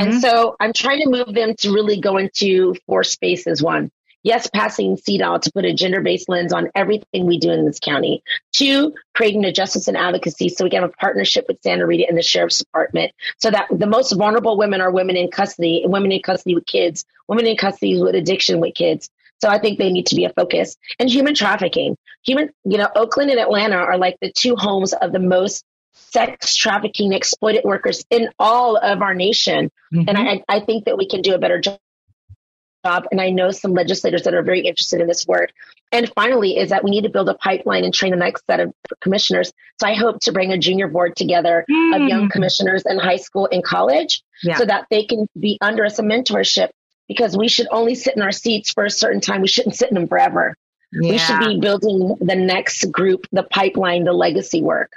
[0.00, 3.62] and so I'm trying to move them to really go into four spaces.
[3.62, 3.90] One,
[4.22, 8.22] yes, passing CEDAW to put a gender-based lens on everything we do in this county.
[8.52, 12.06] Two, creating a justice and advocacy so we can have a partnership with Santa Rita
[12.08, 16.12] and the sheriff's department, so that the most vulnerable women are women in custody, women
[16.12, 19.08] in custody with kids, women in custody with addiction with kids.
[19.40, 20.76] So I think they need to be a focus.
[20.98, 21.96] And human trafficking.
[22.26, 26.54] Human, you know, Oakland and Atlanta are like the two homes of the most sex
[26.54, 29.70] trafficking exploited workers in all of our nation.
[29.92, 30.18] And mm-hmm.
[30.18, 31.78] I, I think that we can do a better job.
[32.84, 35.50] And I know some legislators that are very interested in this work.
[35.92, 38.60] And finally, is that we need to build a pipeline and train the next set
[38.60, 39.52] of commissioners.
[39.80, 41.64] So I hope to bring a junior board together
[41.94, 44.56] of young commissioners in high school and college Yeah.
[44.56, 46.70] so that they can be under us a mentorship
[47.08, 49.40] because we should only sit in our seats for a certain time.
[49.42, 50.56] We shouldn't sit in them forever.
[50.92, 54.92] We should be building the next group, the pipeline, the legacy work.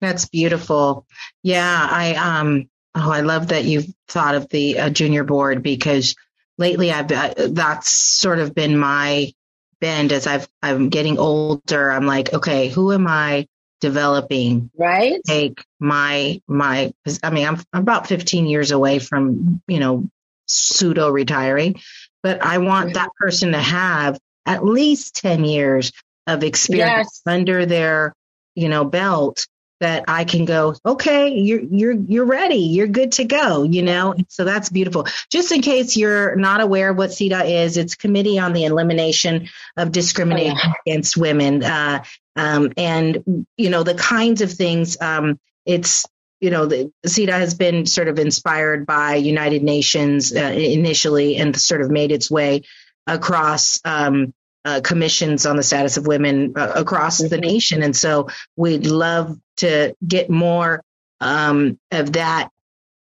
[0.00, 1.06] That's beautiful.
[1.42, 6.14] Yeah, I um oh I love that you've thought of the uh, junior board because
[6.58, 9.32] lately I've uh, that's sort of been my
[9.80, 11.90] bend as I've I'm getting older.
[11.90, 13.46] I'm like, okay, who am I
[13.80, 14.70] developing?
[14.76, 15.20] Right?
[15.26, 16.92] Take my my
[17.22, 20.08] I mean, I'm, I'm about 15 years away from, you know,
[20.46, 21.80] pseudo retiring,
[22.22, 25.92] but I want that person to have at least 10 years
[26.26, 28.14] of experience under their,
[28.54, 29.46] you know, belt
[29.80, 34.14] that I can go, okay, you're you're you're ready, you're good to go, you know.
[34.28, 35.06] So that's beautiful.
[35.30, 39.48] Just in case you're not aware of what CEDAW is, it's Committee on the Elimination
[39.76, 42.04] of Discrimination Against Women, uh,
[42.36, 45.00] um, and you know the kinds of things.
[45.00, 46.06] Um, it's
[46.40, 51.54] you know the CEDAW has been sort of inspired by United Nations uh, initially, and
[51.58, 52.62] sort of made its way
[53.06, 53.80] across.
[53.84, 54.32] Um,
[54.66, 57.84] uh, commissions on the status of women uh, across the nation.
[57.84, 60.82] And so we'd love to get more
[61.20, 62.48] um, of that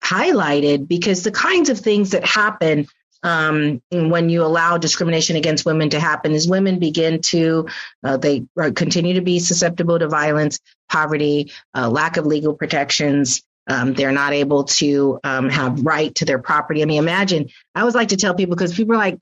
[0.04, 2.88] highlighted because the kinds of things that happen
[3.24, 7.68] um, when you allow discrimination against women to happen is women begin to
[8.04, 8.44] uh, they
[8.76, 10.60] continue to be susceptible to violence
[10.92, 16.26] poverty uh, lack of legal protections Um, they're not able to um, have right to
[16.26, 16.82] their property.
[16.82, 17.50] I mean, imagine.
[17.74, 19.20] I always like to tell people because people are like,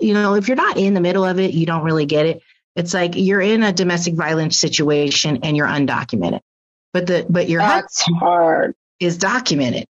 [0.00, 2.42] you know, if you're not in the middle of it, you don't really get it.
[2.76, 6.40] It's like you're in a domestic violence situation and you're undocumented,
[6.92, 8.74] but the but your That's hard.
[9.00, 9.86] is documented,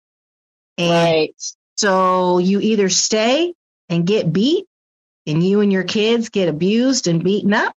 [0.78, 1.36] and Right.
[1.76, 3.54] so you either stay
[3.90, 4.66] and get beat,
[5.28, 7.74] and you and your kids get abused and beaten up,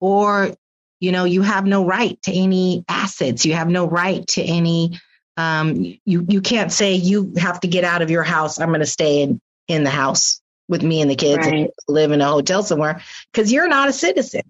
[0.00, 0.54] or
[1.00, 3.46] you know you have no right to any assets.
[3.46, 4.98] You have no right to any.
[5.38, 8.58] Um, you you can't say you have to get out of your house.
[8.58, 12.10] I'm going to stay in in the house with me and the kids and live
[12.10, 14.42] in a hotel somewhere because you're not a citizen.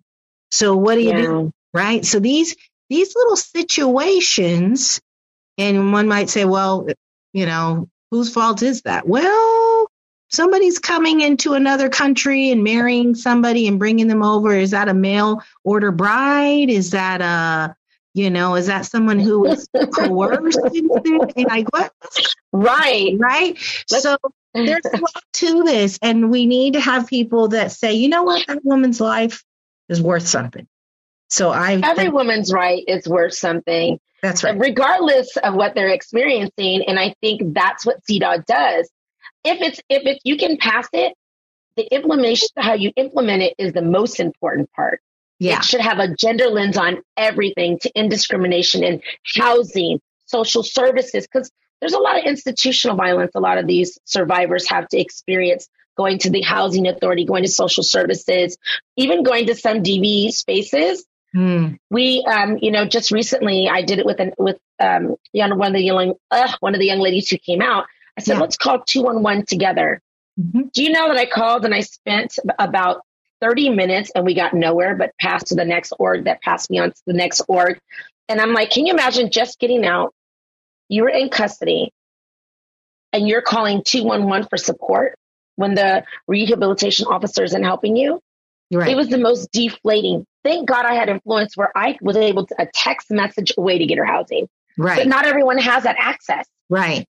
[0.51, 1.53] So what do you do?
[1.74, 2.07] Right.
[2.07, 2.57] So these
[2.89, 4.99] these little situations,
[5.59, 6.89] and one might say, well,
[7.34, 9.07] you know, whose fault is that?
[9.07, 9.91] Well,
[10.30, 14.55] somebody's coming into another country and marrying somebody and bringing them over.
[14.55, 16.70] Is that a mail order bride?
[16.70, 17.76] Is that a
[18.14, 21.32] you know, is that someone who was coerced into it?
[21.36, 21.92] And like what?
[22.52, 23.14] Right.
[23.18, 23.59] Right.
[23.86, 24.16] So
[24.54, 28.22] there's a lot to this, and we need to have people that say, you know
[28.22, 29.44] what, that woman's life
[29.88, 30.66] is worth something.
[31.30, 34.00] So I Every woman's right is worth something.
[34.22, 34.59] That's right.
[34.59, 36.84] Regardless of what they're experiencing.
[36.86, 38.90] And I think that's what CEDAW does.
[39.44, 41.14] If it's if it you can pass it,
[41.76, 45.00] the implementation how you implement it is the most important part.
[45.39, 45.59] Yeah.
[45.59, 49.03] It should have a gender lens on everything to end discrimination in
[49.36, 54.68] housing, social services, because there's a lot of institutional violence a lot of these survivors
[54.68, 58.57] have to experience going to the housing authority, going to social services,
[58.97, 61.05] even going to some DV spaces.
[61.32, 61.74] Hmm.
[61.91, 65.74] We, um, you know, just recently I did it with an, with um, one of
[65.74, 67.84] the young, uh, one of the young ladies who came out.
[68.16, 68.41] I said, Yeah.
[68.41, 70.01] let's call 211 together.
[70.41, 70.72] Mhm.
[70.72, 73.03] Do you know that I called and I spent about
[73.41, 76.78] 30 minutes and we got nowhere, but passed to the next org that passed me
[76.78, 77.78] on to the next org.
[78.28, 80.14] And I'm like, can you imagine just getting out?
[80.89, 81.93] You were in custody
[83.12, 85.18] and you're calling 211 for support
[85.57, 88.20] when the rehabilitation officer isn't helping you.
[88.70, 88.91] Right.
[88.91, 90.26] It was the most deflating.
[90.45, 93.86] Thank God I had influence where I was able to a text message away to
[93.86, 94.49] get her housing.
[94.76, 94.99] right.
[94.99, 96.47] But not everyone has that access.
[96.68, 97.07] right.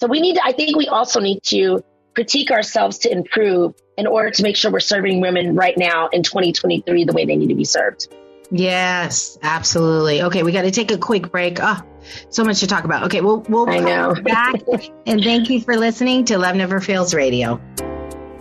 [0.00, 1.82] So we need to, I think we also need to
[2.14, 6.22] critique ourselves to improve in order to make sure we're serving women right now in
[6.22, 8.08] 2023 the way they need to be served.
[8.50, 10.22] Yes, absolutely.
[10.22, 11.58] Okay, we got to take a quick break.
[11.60, 11.80] Oh,
[12.28, 13.04] so much to talk about.
[13.04, 14.14] Okay, we'll we'll I come know.
[14.22, 14.62] back
[15.06, 17.60] and thank you for listening to Love Never Fails Radio.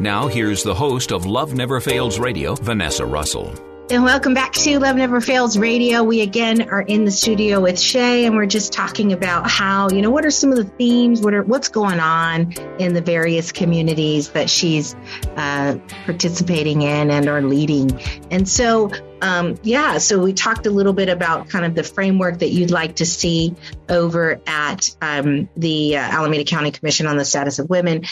[0.00, 3.54] Now, here's the host of Love Never Fails Radio, Vanessa Russell.
[3.90, 6.02] And welcome back to Love Never Fails Radio.
[6.02, 10.02] We again are in the studio with Shay, and we're just talking about how you
[10.02, 13.52] know what are some of the themes, what are what's going on in the various
[13.52, 14.96] communities that she's
[15.36, 15.76] uh,
[16.06, 18.00] participating in and are leading.
[18.30, 18.90] And so,
[19.20, 22.70] um, yeah, so we talked a little bit about kind of the framework that you'd
[22.70, 23.54] like to see
[23.88, 28.04] over at um, the uh, Alameda County Commission on the Status of Women.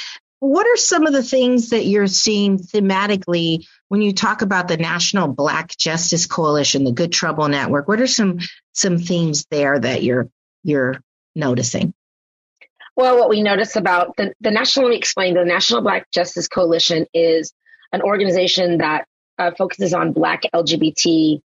[0.43, 4.77] What are some of the things that you're seeing thematically when you talk about the
[4.77, 7.87] National Black Justice Coalition, the Good Trouble Network?
[7.87, 8.41] What are some
[8.73, 10.31] some themes there that you're
[10.65, 11.01] you're
[11.37, 11.95] noticing?
[12.97, 16.49] Well, what we notice about the, the National, let me explain, the National Black Justice
[16.49, 17.53] Coalition is
[17.93, 19.07] an organization that
[19.39, 21.41] uh, focuses on Black LGBT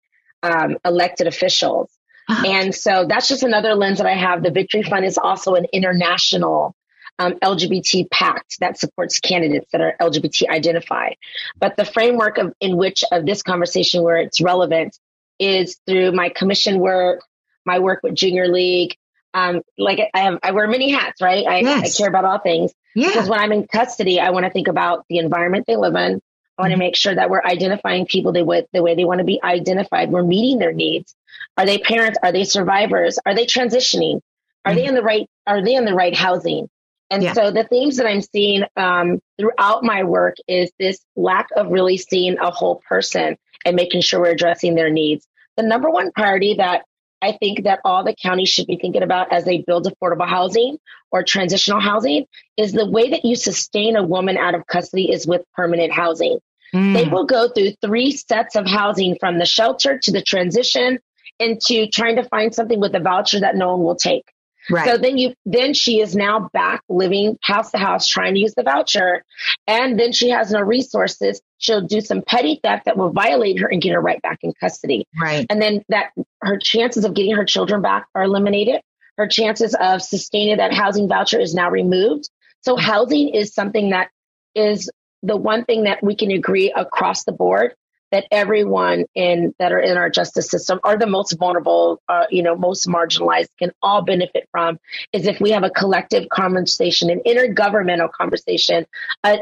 [0.43, 1.89] um, elected officials.
[2.29, 4.43] And so that's just another lens that I have.
[4.43, 6.75] The Victory Fund is also an international
[7.19, 11.15] um, LGBT PAC that supports candidates that are LGBT identified.
[11.59, 14.97] But the framework of in which of this conversation where it's relevant
[15.39, 17.23] is through my commission work,
[17.65, 18.95] my work with Junior League.
[19.35, 21.45] Um, like I have, I wear many hats, right?
[21.47, 21.95] I, Yes.
[21.95, 22.71] I care about all things.
[22.93, 23.07] Yeah.
[23.07, 26.21] Because when I'm in custody, I want to think about the environment they live in.
[26.57, 29.19] I want to make sure that we're identifying people the way, the way they want
[29.19, 30.11] to be identified.
[30.11, 31.15] We're meeting their needs.
[31.57, 32.19] Are they parents?
[32.21, 33.17] Are they survivors?
[33.25, 34.21] Are they transitioning?
[34.65, 35.27] Are they in the right?
[35.47, 36.69] Are they in the right housing?
[37.09, 37.33] And Yeah.
[37.33, 41.97] so the themes that I'm seeing um, throughout my work is this lack of really
[41.97, 45.27] seeing a whole person and making sure we're addressing their needs.
[45.57, 46.83] The number one priority that
[47.21, 50.77] I think that all the counties should be thinking about as they build affordable housing
[51.11, 52.25] or transitional housing
[52.57, 56.39] is the way that you sustain a woman out of custody is with permanent housing.
[56.75, 56.93] Mm.
[56.93, 60.99] They will go through three sets of housing from the shelter to the transition
[61.39, 64.25] into trying to find something with a voucher that no one will take.
[64.69, 64.89] Right.
[64.89, 68.53] So then you then she is now back living house to house trying to use
[68.55, 69.23] the voucher
[69.67, 71.41] and then she has no resources.
[71.57, 74.53] She'll do some petty theft that will violate her and get her right back in
[74.59, 75.05] custody.
[75.19, 75.45] Right.
[75.49, 76.11] And then that
[76.41, 78.81] her chances of getting her children back are eliminated.
[79.17, 82.29] Her chances of sustaining that housing voucher is now removed.
[82.61, 84.09] So housing is something that
[84.55, 84.89] is
[85.21, 87.75] the one thing that we can agree across the board
[88.13, 92.43] that everyone in that are in our justice system are the most vulnerable, uh, you
[92.43, 94.79] know, most marginalized can all benefit from
[95.11, 98.85] is if we have a collective conversation, an intergovernmental conversation,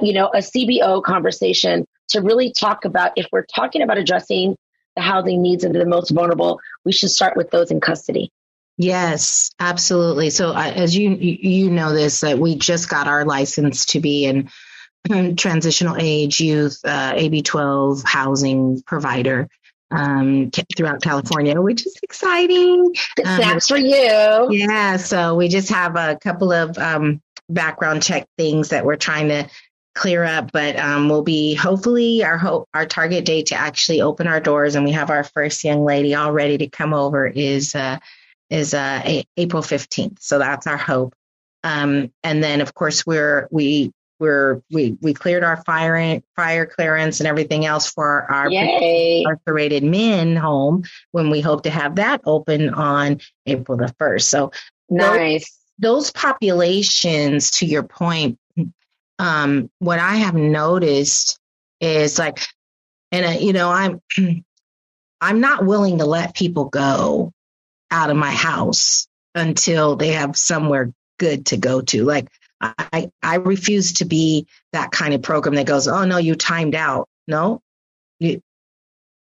[0.02, 4.56] you know, a CBO conversation to really talk about if we're talking about addressing
[4.96, 8.32] the housing needs of the most vulnerable, we should start with those in custody.
[8.78, 10.30] Yes, absolutely.
[10.30, 14.24] So, uh, as you you know this, that we just got our license to be
[14.24, 14.50] in
[15.36, 19.50] transitional age youth uh, AB twelve housing provider
[19.92, 22.94] um, throughout California, which is exciting.
[23.26, 24.48] Um, for you.
[24.52, 29.30] Yeah, so we just have a couple of um, background check things that we're trying
[29.30, 29.50] to
[29.94, 34.28] clear up, but um, we'll be hopefully our hope our target date to actually open
[34.28, 37.76] our doors, and we have our first young lady all ready to come over is
[37.76, 37.98] uh,
[38.50, 40.22] is uh, a- April fifteenth.
[40.22, 41.14] So that's our hope.
[41.64, 43.92] Um, and then of course we're we
[44.22, 48.50] we're we we cleared our fire fire clearance and everything else for our
[49.26, 54.22] incarcerated men home when we hope to have that open on April the 1st.
[54.22, 54.52] So
[54.90, 55.58] Nice.
[55.80, 58.38] those populations, to your point,
[59.18, 61.40] um, what I have noticed
[61.80, 62.40] is like,
[63.12, 64.02] and uh, you know, I'm
[65.22, 67.34] I'm not willing to let people go
[67.90, 72.04] out of my house until they have somewhere good to go to.
[72.04, 72.28] Like
[72.62, 76.76] I I refuse to be that kind of program that goes, oh no, you timed
[76.76, 77.10] out.
[77.28, 77.62] No,
[78.20, 78.42] you.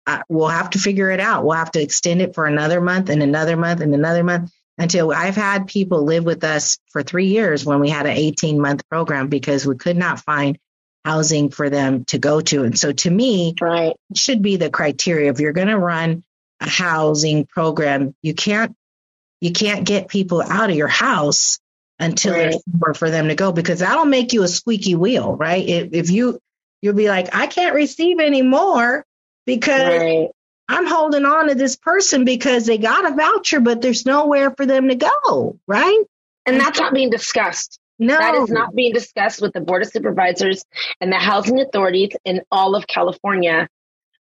[0.06, 1.46] Uh, we'll have to figure it out.
[1.46, 5.12] We'll have to extend it for another month and another month and another month until
[5.12, 8.88] I've had people live with us for three years when we had an 18 month
[8.90, 10.58] program because we could not find
[11.06, 12.64] housing for them to go to.
[12.64, 13.96] And so to me, right.
[14.10, 15.32] it should be the criteria.
[15.32, 16.24] If you're going to run
[16.60, 18.76] a housing program, you can't,
[19.42, 21.60] you can't get people out of your house
[22.00, 25.68] until there's somewhere for them to go because that'll make you a squeaky wheel, right?
[25.68, 26.40] If, if you,
[26.82, 29.06] you'll be like, I can't receive anymore
[29.46, 30.30] because Right.
[30.70, 34.66] I'm holding on to this person because they got a voucher, but there's nowhere for
[34.66, 36.04] them to go, right?
[36.46, 37.80] And that's not being discussed.
[38.00, 38.18] No.
[38.18, 40.66] That is not being discussed with the Board of Supervisors
[41.00, 43.70] and the housing authorities in all of California.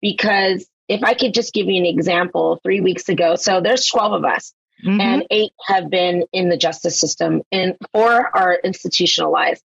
[0.00, 4.12] Because if I could just give you an example, three weeks ago, so there's 12
[4.12, 4.54] of us,
[4.84, 5.00] Mhm.
[5.00, 9.62] and eight have been in the justice system, and four are institutionalized.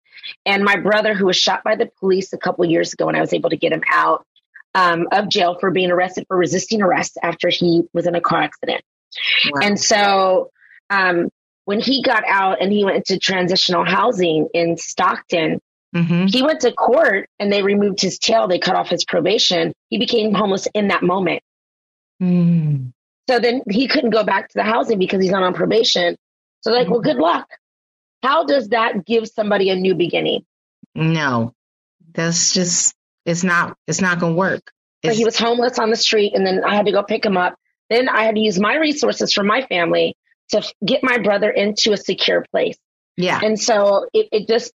[0.46, 3.22] And my brother, who was shot by the police a couple years ago, and I
[3.22, 4.26] was able to get him out
[4.76, 8.42] um, of jail for being arrested for resisting arrest after he was in a car
[8.42, 8.82] accident.
[9.64, 10.52] And so
[10.92, 11.30] um,
[11.66, 15.60] when he got out and he went to transitional housing in Stockton,
[15.96, 16.28] Mm-hmm.
[16.28, 18.48] he went to court and they removed his tail.
[18.48, 19.74] They cut off his probation.
[19.90, 21.42] He became homeless in that moment.
[22.22, 22.94] Mm.
[23.30, 26.18] So then he couldn't go back to the housing because he's not on probation.
[26.62, 27.48] So like, well, good luck.
[28.24, 30.46] How does that give somebody a new beginning?
[30.96, 31.54] No,
[32.12, 32.96] that's just
[33.28, 34.72] it's not it's not gonna work.
[35.06, 37.38] So he was homeless on the street, and then I had to go pick him
[37.38, 37.54] up.
[37.92, 40.16] Then I had to use my resources from my family
[40.50, 42.80] to get my brother into a secure place.
[43.16, 43.40] Yeah.
[43.44, 44.74] And so it, it just,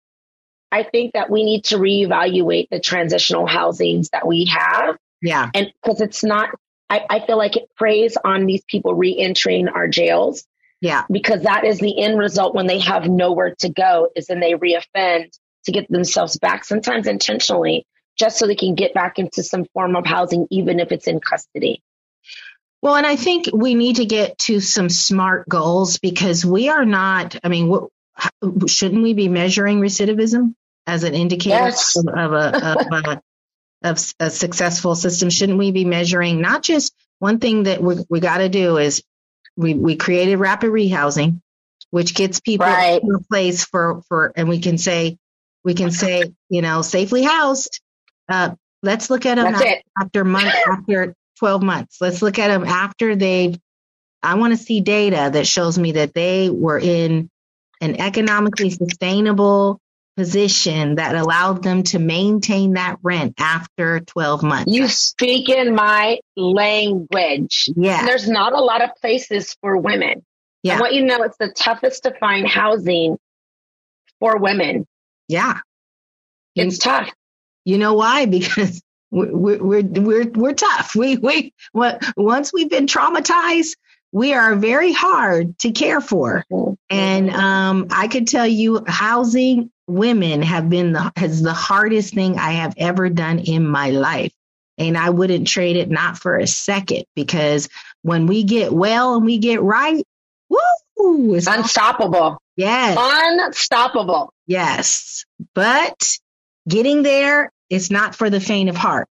[0.70, 4.98] I think that we need to reevaluate the transitional housings that we have.
[5.22, 5.48] Yeah.
[5.55, 6.50] And because it's not,
[6.93, 10.45] I, I feel like it preys on these people re-entering our jails
[10.82, 11.05] Yeah.
[11.11, 14.53] because that is the end result when they have nowhere to go is then they
[14.53, 15.30] reoffend
[15.64, 17.86] to get themselves back, sometimes intentionally,
[18.18, 21.18] just so they can get back into some form of housing, even if it's in
[21.20, 21.82] custody.
[22.82, 26.84] Well, and I think we need to get to some smart goals because we are
[26.84, 30.55] not, I mean, w- shouldn't we be measuring recidivism
[30.86, 31.97] as an indicator Yes.
[31.97, 33.22] of a of a
[33.85, 35.30] of a successful system?
[35.30, 39.03] Shouldn't we be measuring not just one thing that we we got to do is
[39.57, 41.41] we we created rapid rehousing,
[41.91, 43.03] which gets people Right.
[43.03, 45.18] a place for for and we can say
[45.64, 47.80] we can say you know safely housed.
[48.28, 49.83] Uh, let's look at them it.
[50.01, 51.99] after month after 12 months.
[52.01, 53.59] Let's look at them after they've
[54.22, 57.28] I want to see data that shows me that they were in
[57.80, 59.80] an economically sustainable
[60.17, 64.73] position that allowed them to maintain that rent after 12 months.
[64.73, 67.69] You speak in my language.
[67.75, 68.01] Yeah.
[68.01, 70.25] And there's not a lot of places for women.
[70.63, 70.77] Yeah.
[70.77, 73.17] I want you to know it's the toughest to find housing
[74.21, 74.87] for women.
[75.29, 75.59] Yeah.
[76.55, 77.11] It's tough.
[77.65, 78.27] You know why?
[78.33, 80.95] Because we're we're we're we're tough.
[80.97, 83.77] We we what once we've been traumatized,
[84.11, 86.45] we are very hard to care for.
[86.89, 92.38] And um, I could tell you, housing women have been the has the hardest thing
[92.38, 94.32] I have ever done in my life.
[94.78, 97.68] And I wouldn't trade it not for a second because
[98.03, 100.03] when we get well and we get right,
[100.49, 102.38] woo, it's unstoppable.
[102.57, 102.97] Yes.
[103.01, 104.32] Unstoppable.
[104.47, 105.24] Yes.
[105.55, 106.16] But
[106.68, 109.09] getting there, it's not for the faint of heart.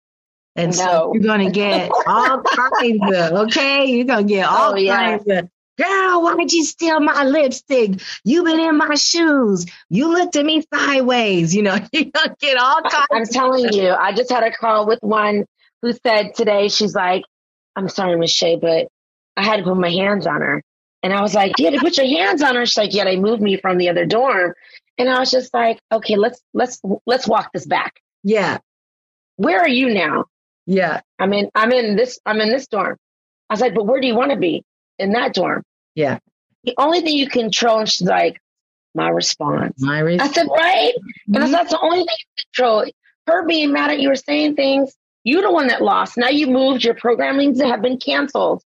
[0.57, 3.87] And so you're going to get all kinds of, okay?
[3.87, 4.97] You're going to get oh, all Oh, yeah.
[5.19, 5.49] kinds of,
[5.81, 8.01] girl, why'd you steal my lipstick?
[8.25, 9.67] You've been in my shoes.
[9.89, 11.55] You looked at me sideways.
[11.55, 15.01] You know, to get all kinds I'm telling you, I just had a call with
[15.03, 15.45] one
[15.83, 17.23] who said today, she's like,
[17.77, 18.89] I'm sorry, Miss Shay, but
[19.37, 20.63] I had to put my hands on her.
[21.03, 22.67] And I was like, you had to put your hands on her.
[22.67, 24.53] She's like, yeah, they moved me from the other dorm.
[24.99, 28.01] And I was just like, okay, let's, let's, let's walk this back.
[28.23, 28.59] Yeah.
[29.37, 30.27] Where are you now?
[30.67, 31.01] Yeah.
[31.19, 32.99] I'm in, I'm in this, I'm in this dorm.
[33.49, 34.63] I was like, but where do you want to be?
[34.99, 35.63] In that dorm.
[36.01, 36.19] Yeah.
[36.65, 38.41] The only thing you control, and she's like,
[38.95, 39.75] my response.
[39.79, 40.31] My response.
[40.31, 40.93] I said, right?
[41.27, 41.47] And I mm-hmm.
[41.47, 42.85] said, that's the only thing you control.
[43.27, 44.93] Her being mad at you or saying things,
[45.25, 46.17] you're the one that lost.
[46.17, 48.63] Now you moved, your programming have been canceled.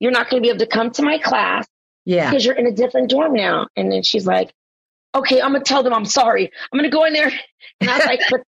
[0.00, 1.66] You're not going to be able to come to my class
[2.04, 2.28] Yeah.
[2.28, 3.68] because you're in a different dorm now.
[3.76, 4.52] And then she's like,
[5.14, 6.50] okay, I'm going to tell them I'm sorry.
[6.72, 7.30] I'm going to go in there.
[7.80, 8.40] And I was like, but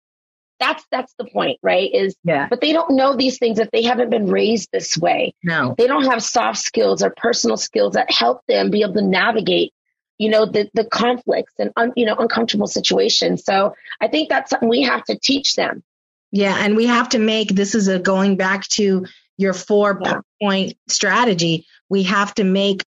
[0.60, 1.90] that's, that's the point, right?
[1.92, 2.46] Is, Yeah.
[2.48, 5.34] but they don't know these things if they haven't been raised this way.
[5.42, 5.74] No.
[5.76, 9.72] They don't have soft skills or personal skills that help them be able to navigate,
[10.18, 13.44] you know, the, the conflicts and, un, you know, uncomfortable situations.
[13.44, 15.82] So I think that's something we have to teach them.
[16.30, 19.06] Yeah, and we have to make this is a going back to
[19.36, 20.20] your four Yeah.
[20.40, 21.66] point strategy.
[21.88, 22.84] We have to make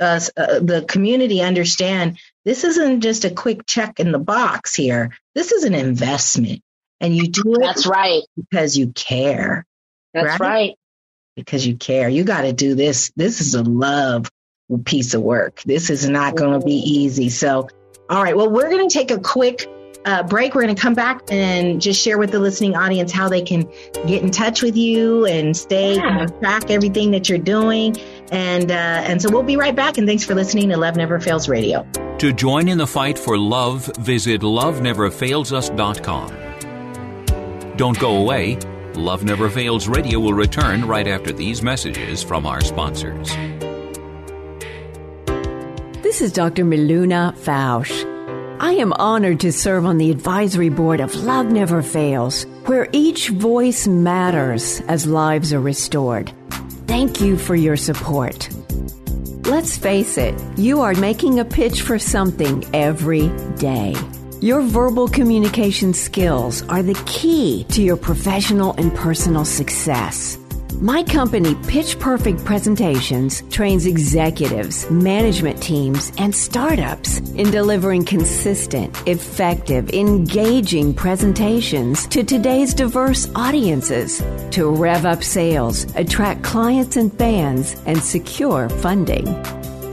[0.00, 5.10] us uh, the community understand this isn't just a quick check in the box here.
[5.34, 6.62] This is an investment,
[7.00, 8.22] and you do it That's right.
[8.36, 9.64] because you care.
[10.14, 10.40] That's Right?
[10.40, 10.74] right.
[11.36, 12.08] Because you care.
[12.08, 13.12] You got to do this.
[13.16, 14.28] This is a love
[14.84, 15.62] piece of work.
[15.62, 17.28] This is not going to be easy.
[17.28, 17.68] So,
[18.10, 18.36] all right.
[18.36, 19.68] Well, we're going to take a quick
[20.04, 20.54] uh, break.
[20.54, 23.70] We're going to come back and just share with the listening audience how they can
[24.06, 26.22] get in touch with you and stay Yeah.
[26.22, 27.96] and track everything that you're doing.
[28.32, 29.98] And uh, and so we'll be right back.
[29.98, 31.86] And thanks for listening to Love Never Fails Radio.
[32.18, 36.47] To join in the fight for love, visit loveneverfailsus.com.
[37.78, 38.58] Don't go away.
[38.94, 43.28] Love Never Fails Radio will return right after these messages from our sponsors.
[46.02, 46.64] This is Dr.
[46.64, 48.04] Miluna Fausch.
[48.60, 53.28] I am honored to serve on the advisory board of Love Never Fails, where each
[53.28, 56.32] voice matters as lives are restored.
[56.88, 58.48] Thank you for your support.
[59.46, 63.94] Let's face it, you are making a pitch for something every day.
[64.40, 70.38] Your verbal communication skills are the key to your professional and personal success.
[70.80, 79.90] My company, Pitch Perfect Presentations, trains executives, management teams, and startups in delivering consistent, effective,
[79.90, 84.22] engaging presentations to today's diverse audiences
[84.52, 89.26] to rev up sales, attract clients and fans, and secure funding.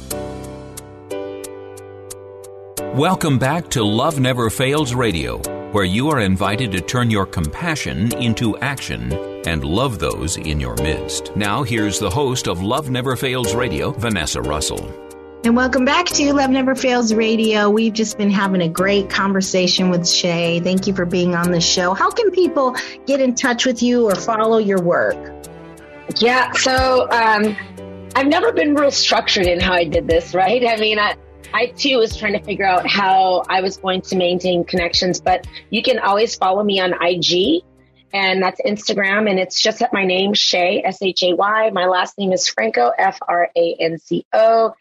[2.95, 5.39] Welcome back to Love Never Fails Radio,
[5.73, 9.11] where you are invited to turn your compassion into action
[9.45, 11.35] and love those in your midst.
[11.35, 15.04] Now, here's the host of Love Never Fails Radio, Vanessa Russell.
[15.45, 17.69] And welcome back to Love Never Fails Radio.
[17.69, 20.59] We've just been having a great conversation with Shay.
[20.59, 21.93] Thank you for being on the show.
[21.93, 22.75] How can people
[23.05, 25.15] get in touch with you or follow your work?
[26.17, 26.51] Yeah.
[26.53, 27.55] So um,
[28.15, 30.65] I've never been real structured in how I did this, right?
[30.65, 31.15] I mean, I,
[31.53, 35.45] I too was trying to figure out how I was going to maintain connections, but
[35.69, 37.61] you can always follow me on IG
[38.11, 39.29] and that's Instagram.
[39.29, 41.69] And it's just at my name, Shay, S H A Y.
[41.69, 44.73] My last name is Franco, F R A N C O.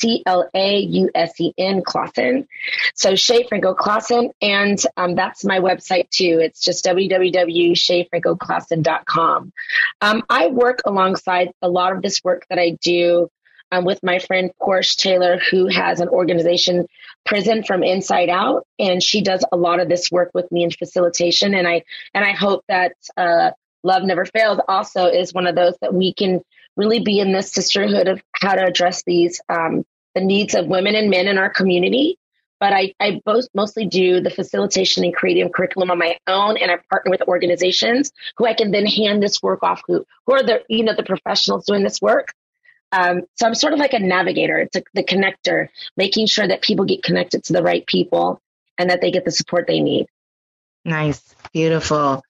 [0.00, 2.48] C L A U S E N Clausen.
[2.94, 4.30] So Shay Franco Clausen.
[4.40, 6.38] And um, that's my website too.
[6.40, 9.52] It's just www.shayfrancoclausen.com.
[10.00, 13.30] Um, I work alongside a lot of this work that I do
[13.72, 16.86] um, with my friend Porsche Taylor, who has an organization,
[17.24, 20.70] Prison from Inside Out, and she does a lot of this work with me in
[20.70, 21.54] facilitation.
[21.54, 21.84] And I
[22.14, 23.50] and I hope that uh,
[23.82, 26.40] Love Never Fails also is one of those that we can
[26.76, 29.84] really be in this sisterhood of how to address these um,
[30.14, 32.16] the needs of women and men in our community.
[32.58, 36.70] But I, I both mostly do the facilitation and creative curriculum on my own, and
[36.70, 40.42] I partner with organizations who I can then hand this work off who who are
[40.42, 42.34] the you know the professionals doing this work.
[42.92, 44.58] Um, so I'm sort of like a navigator.
[44.58, 48.42] It's a, the connector, making sure that people get connected to the right people
[48.76, 50.06] and that they get the support they need.
[50.84, 52.22] Nice, beautiful.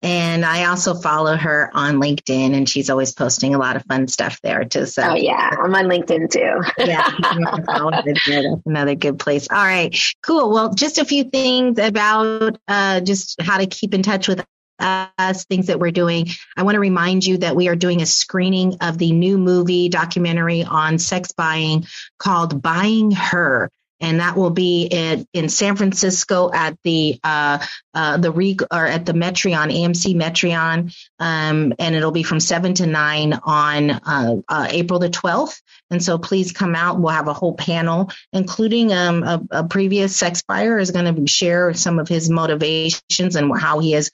[0.00, 4.06] And I also follow her on LinkedIn, and she's always posting a lot of fun
[4.06, 4.86] stuff there too.
[4.86, 6.60] So, oh yeah, I'm on LinkedIn too.
[6.78, 7.10] yeah,
[8.04, 9.48] that's another good place.
[9.50, 10.52] All right, cool.
[10.52, 14.44] Well, just a few things about uh, just how to keep in touch with
[14.78, 16.28] us, things that we're doing.
[16.56, 19.88] I want to remind you that we are doing a screening of the new movie
[19.88, 21.86] documentary on sex buying
[22.18, 23.70] called Buying Her
[24.00, 28.30] and that will be in, in San Francisco at the uh, uh, the
[28.70, 33.90] or at the Metreon AMC Metreon, um, and it'll be from seven to nine on
[33.90, 35.60] uh, uh April the twelfth.
[35.90, 37.00] And so please come out.
[37.00, 41.26] We'll have a whole panel, including um, a, a, previous sex buyer is going to
[41.26, 44.10] share some of his motivations and how he has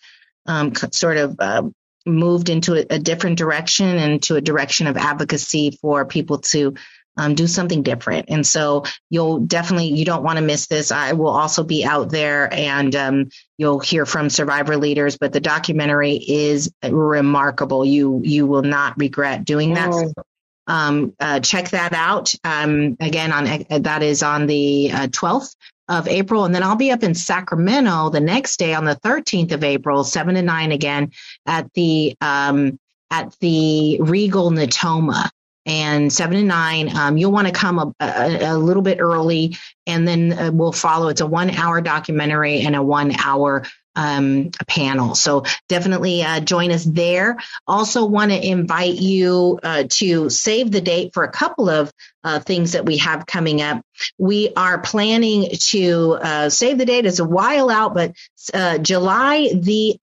[0.46, 1.62] um, sort of uh,
[2.06, 6.74] moved into a, a different direction and to a direction of advocacy for people to
[7.16, 8.26] um, do something different.
[8.28, 10.90] And so you'll definitely, you don't want to miss this.
[10.90, 15.40] I will also be out there and um, you'll hear from survivor leaders, but the
[15.40, 17.84] documentary is remarkable.
[17.84, 19.90] You, you will not regret doing that.
[19.92, 20.12] Oh.
[20.66, 22.34] Um, uh, check that out.
[22.42, 25.54] Um, again, on uh, that is on the uh, 12th
[25.88, 26.46] of April.
[26.46, 30.04] And then I'll be up in Sacramento the next day on the 13th of April,
[30.04, 31.12] seven to nine again
[31.44, 32.78] at the, um,
[33.10, 35.28] at the Regal Natoma
[35.66, 36.94] and seven and nine.
[36.94, 39.56] Um, you'll want to come a, a, a, little bit early,
[39.86, 41.08] and then uh, we'll follow.
[41.08, 43.64] It's a one hour documentary and a one hour
[43.96, 45.14] um, panel.
[45.14, 47.38] So definitely uh, join us there.
[47.66, 51.92] Also, want to invite you uh, to save the date for a couple of
[52.24, 53.82] uh, things that we have coming up.
[54.18, 57.06] We are planning to uh, save the date.
[57.06, 58.14] It's a while out, but
[58.52, 59.98] uh, July the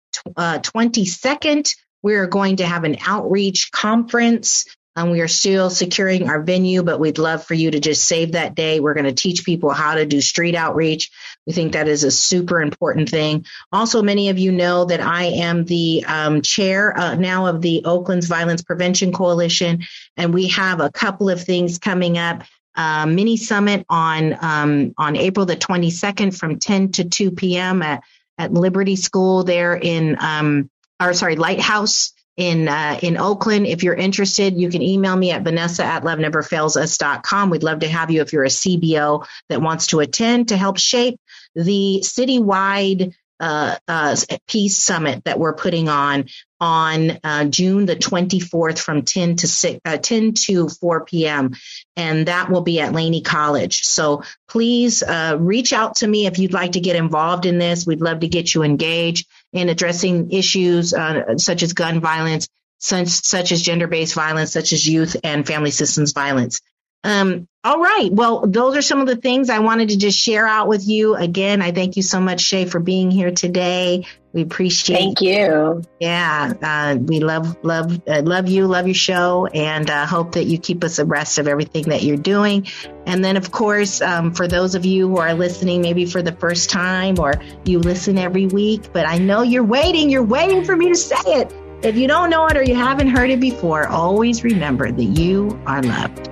[0.63, 1.73] twenty second.
[2.03, 4.65] We're going to have an outreach conference
[4.95, 8.33] um, we are still securing our venue, but we'd love for you to just save
[8.33, 8.79] that day.
[8.79, 11.11] We're going to teach people how to do street outreach.
[11.47, 13.45] We think that is a super important thing.
[13.71, 17.83] Also, many of you know that I am the um, chair uh, now of the
[17.85, 19.83] Oakland's Violence Prevention Coalition,
[20.17, 22.43] and we have a couple of things coming up.
[22.73, 27.81] Uh, mini summit on um, on April the 22nd from 10 to 2 p.m.
[27.81, 28.01] at
[28.37, 30.69] at Liberty School there in um,
[31.01, 33.67] or sorry Lighthouse in uh, in Oakland.
[33.67, 37.51] If you're interested, you can email me at vanessa at loveneverfailsus.com.
[37.51, 40.79] We'd love to have you if you're a CBO that wants to attend to help
[40.79, 41.19] shape
[41.53, 44.15] the citywide uh, uh,
[44.47, 46.25] peace summit that we're putting on
[46.59, 51.55] on uh, June the 24th from 10 to 6, uh, 10 to 4 p.m.
[51.95, 53.83] And that will be at Laney College.
[53.83, 57.87] So please uh, reach out to me if you'd like to get involved in this.
[57.87, 63.07] We'd love to get you engaged in addressing issues uh, such as gun violence, such,
[63.07, 66.61] such as gender-based violence, such as youth and family systems violence.
[67.03, 68.09] Um, all right.
[68.11, 71.15] Well, those are some of the things I wanted to just share out with you.
[71.15, 74.07] Again, I thank you so much, Shay, for being here today.
[74.33, 74.97] We appreciate.
[74.97, 75.83] Thank you.
[75.99, 80.45] Yeah, uh, we love love uh, love you, love your show, and uh, hope that
[80.45, 82.67] you keep us abreast of everything that you're doing.
[83.05, 86.31] And then, of course, um, for those of you who are listening, maybe for the
[86.31, 87.33] first time, or
[87.65, 90.09] you listen every week, but I know you're waiting.
[90.09, 91.53] You're waiting for me to say it.
[91.83, 95.61] If you don't know it or you haven't heard it before, always remember that you
[95.67, 96.31] are loved.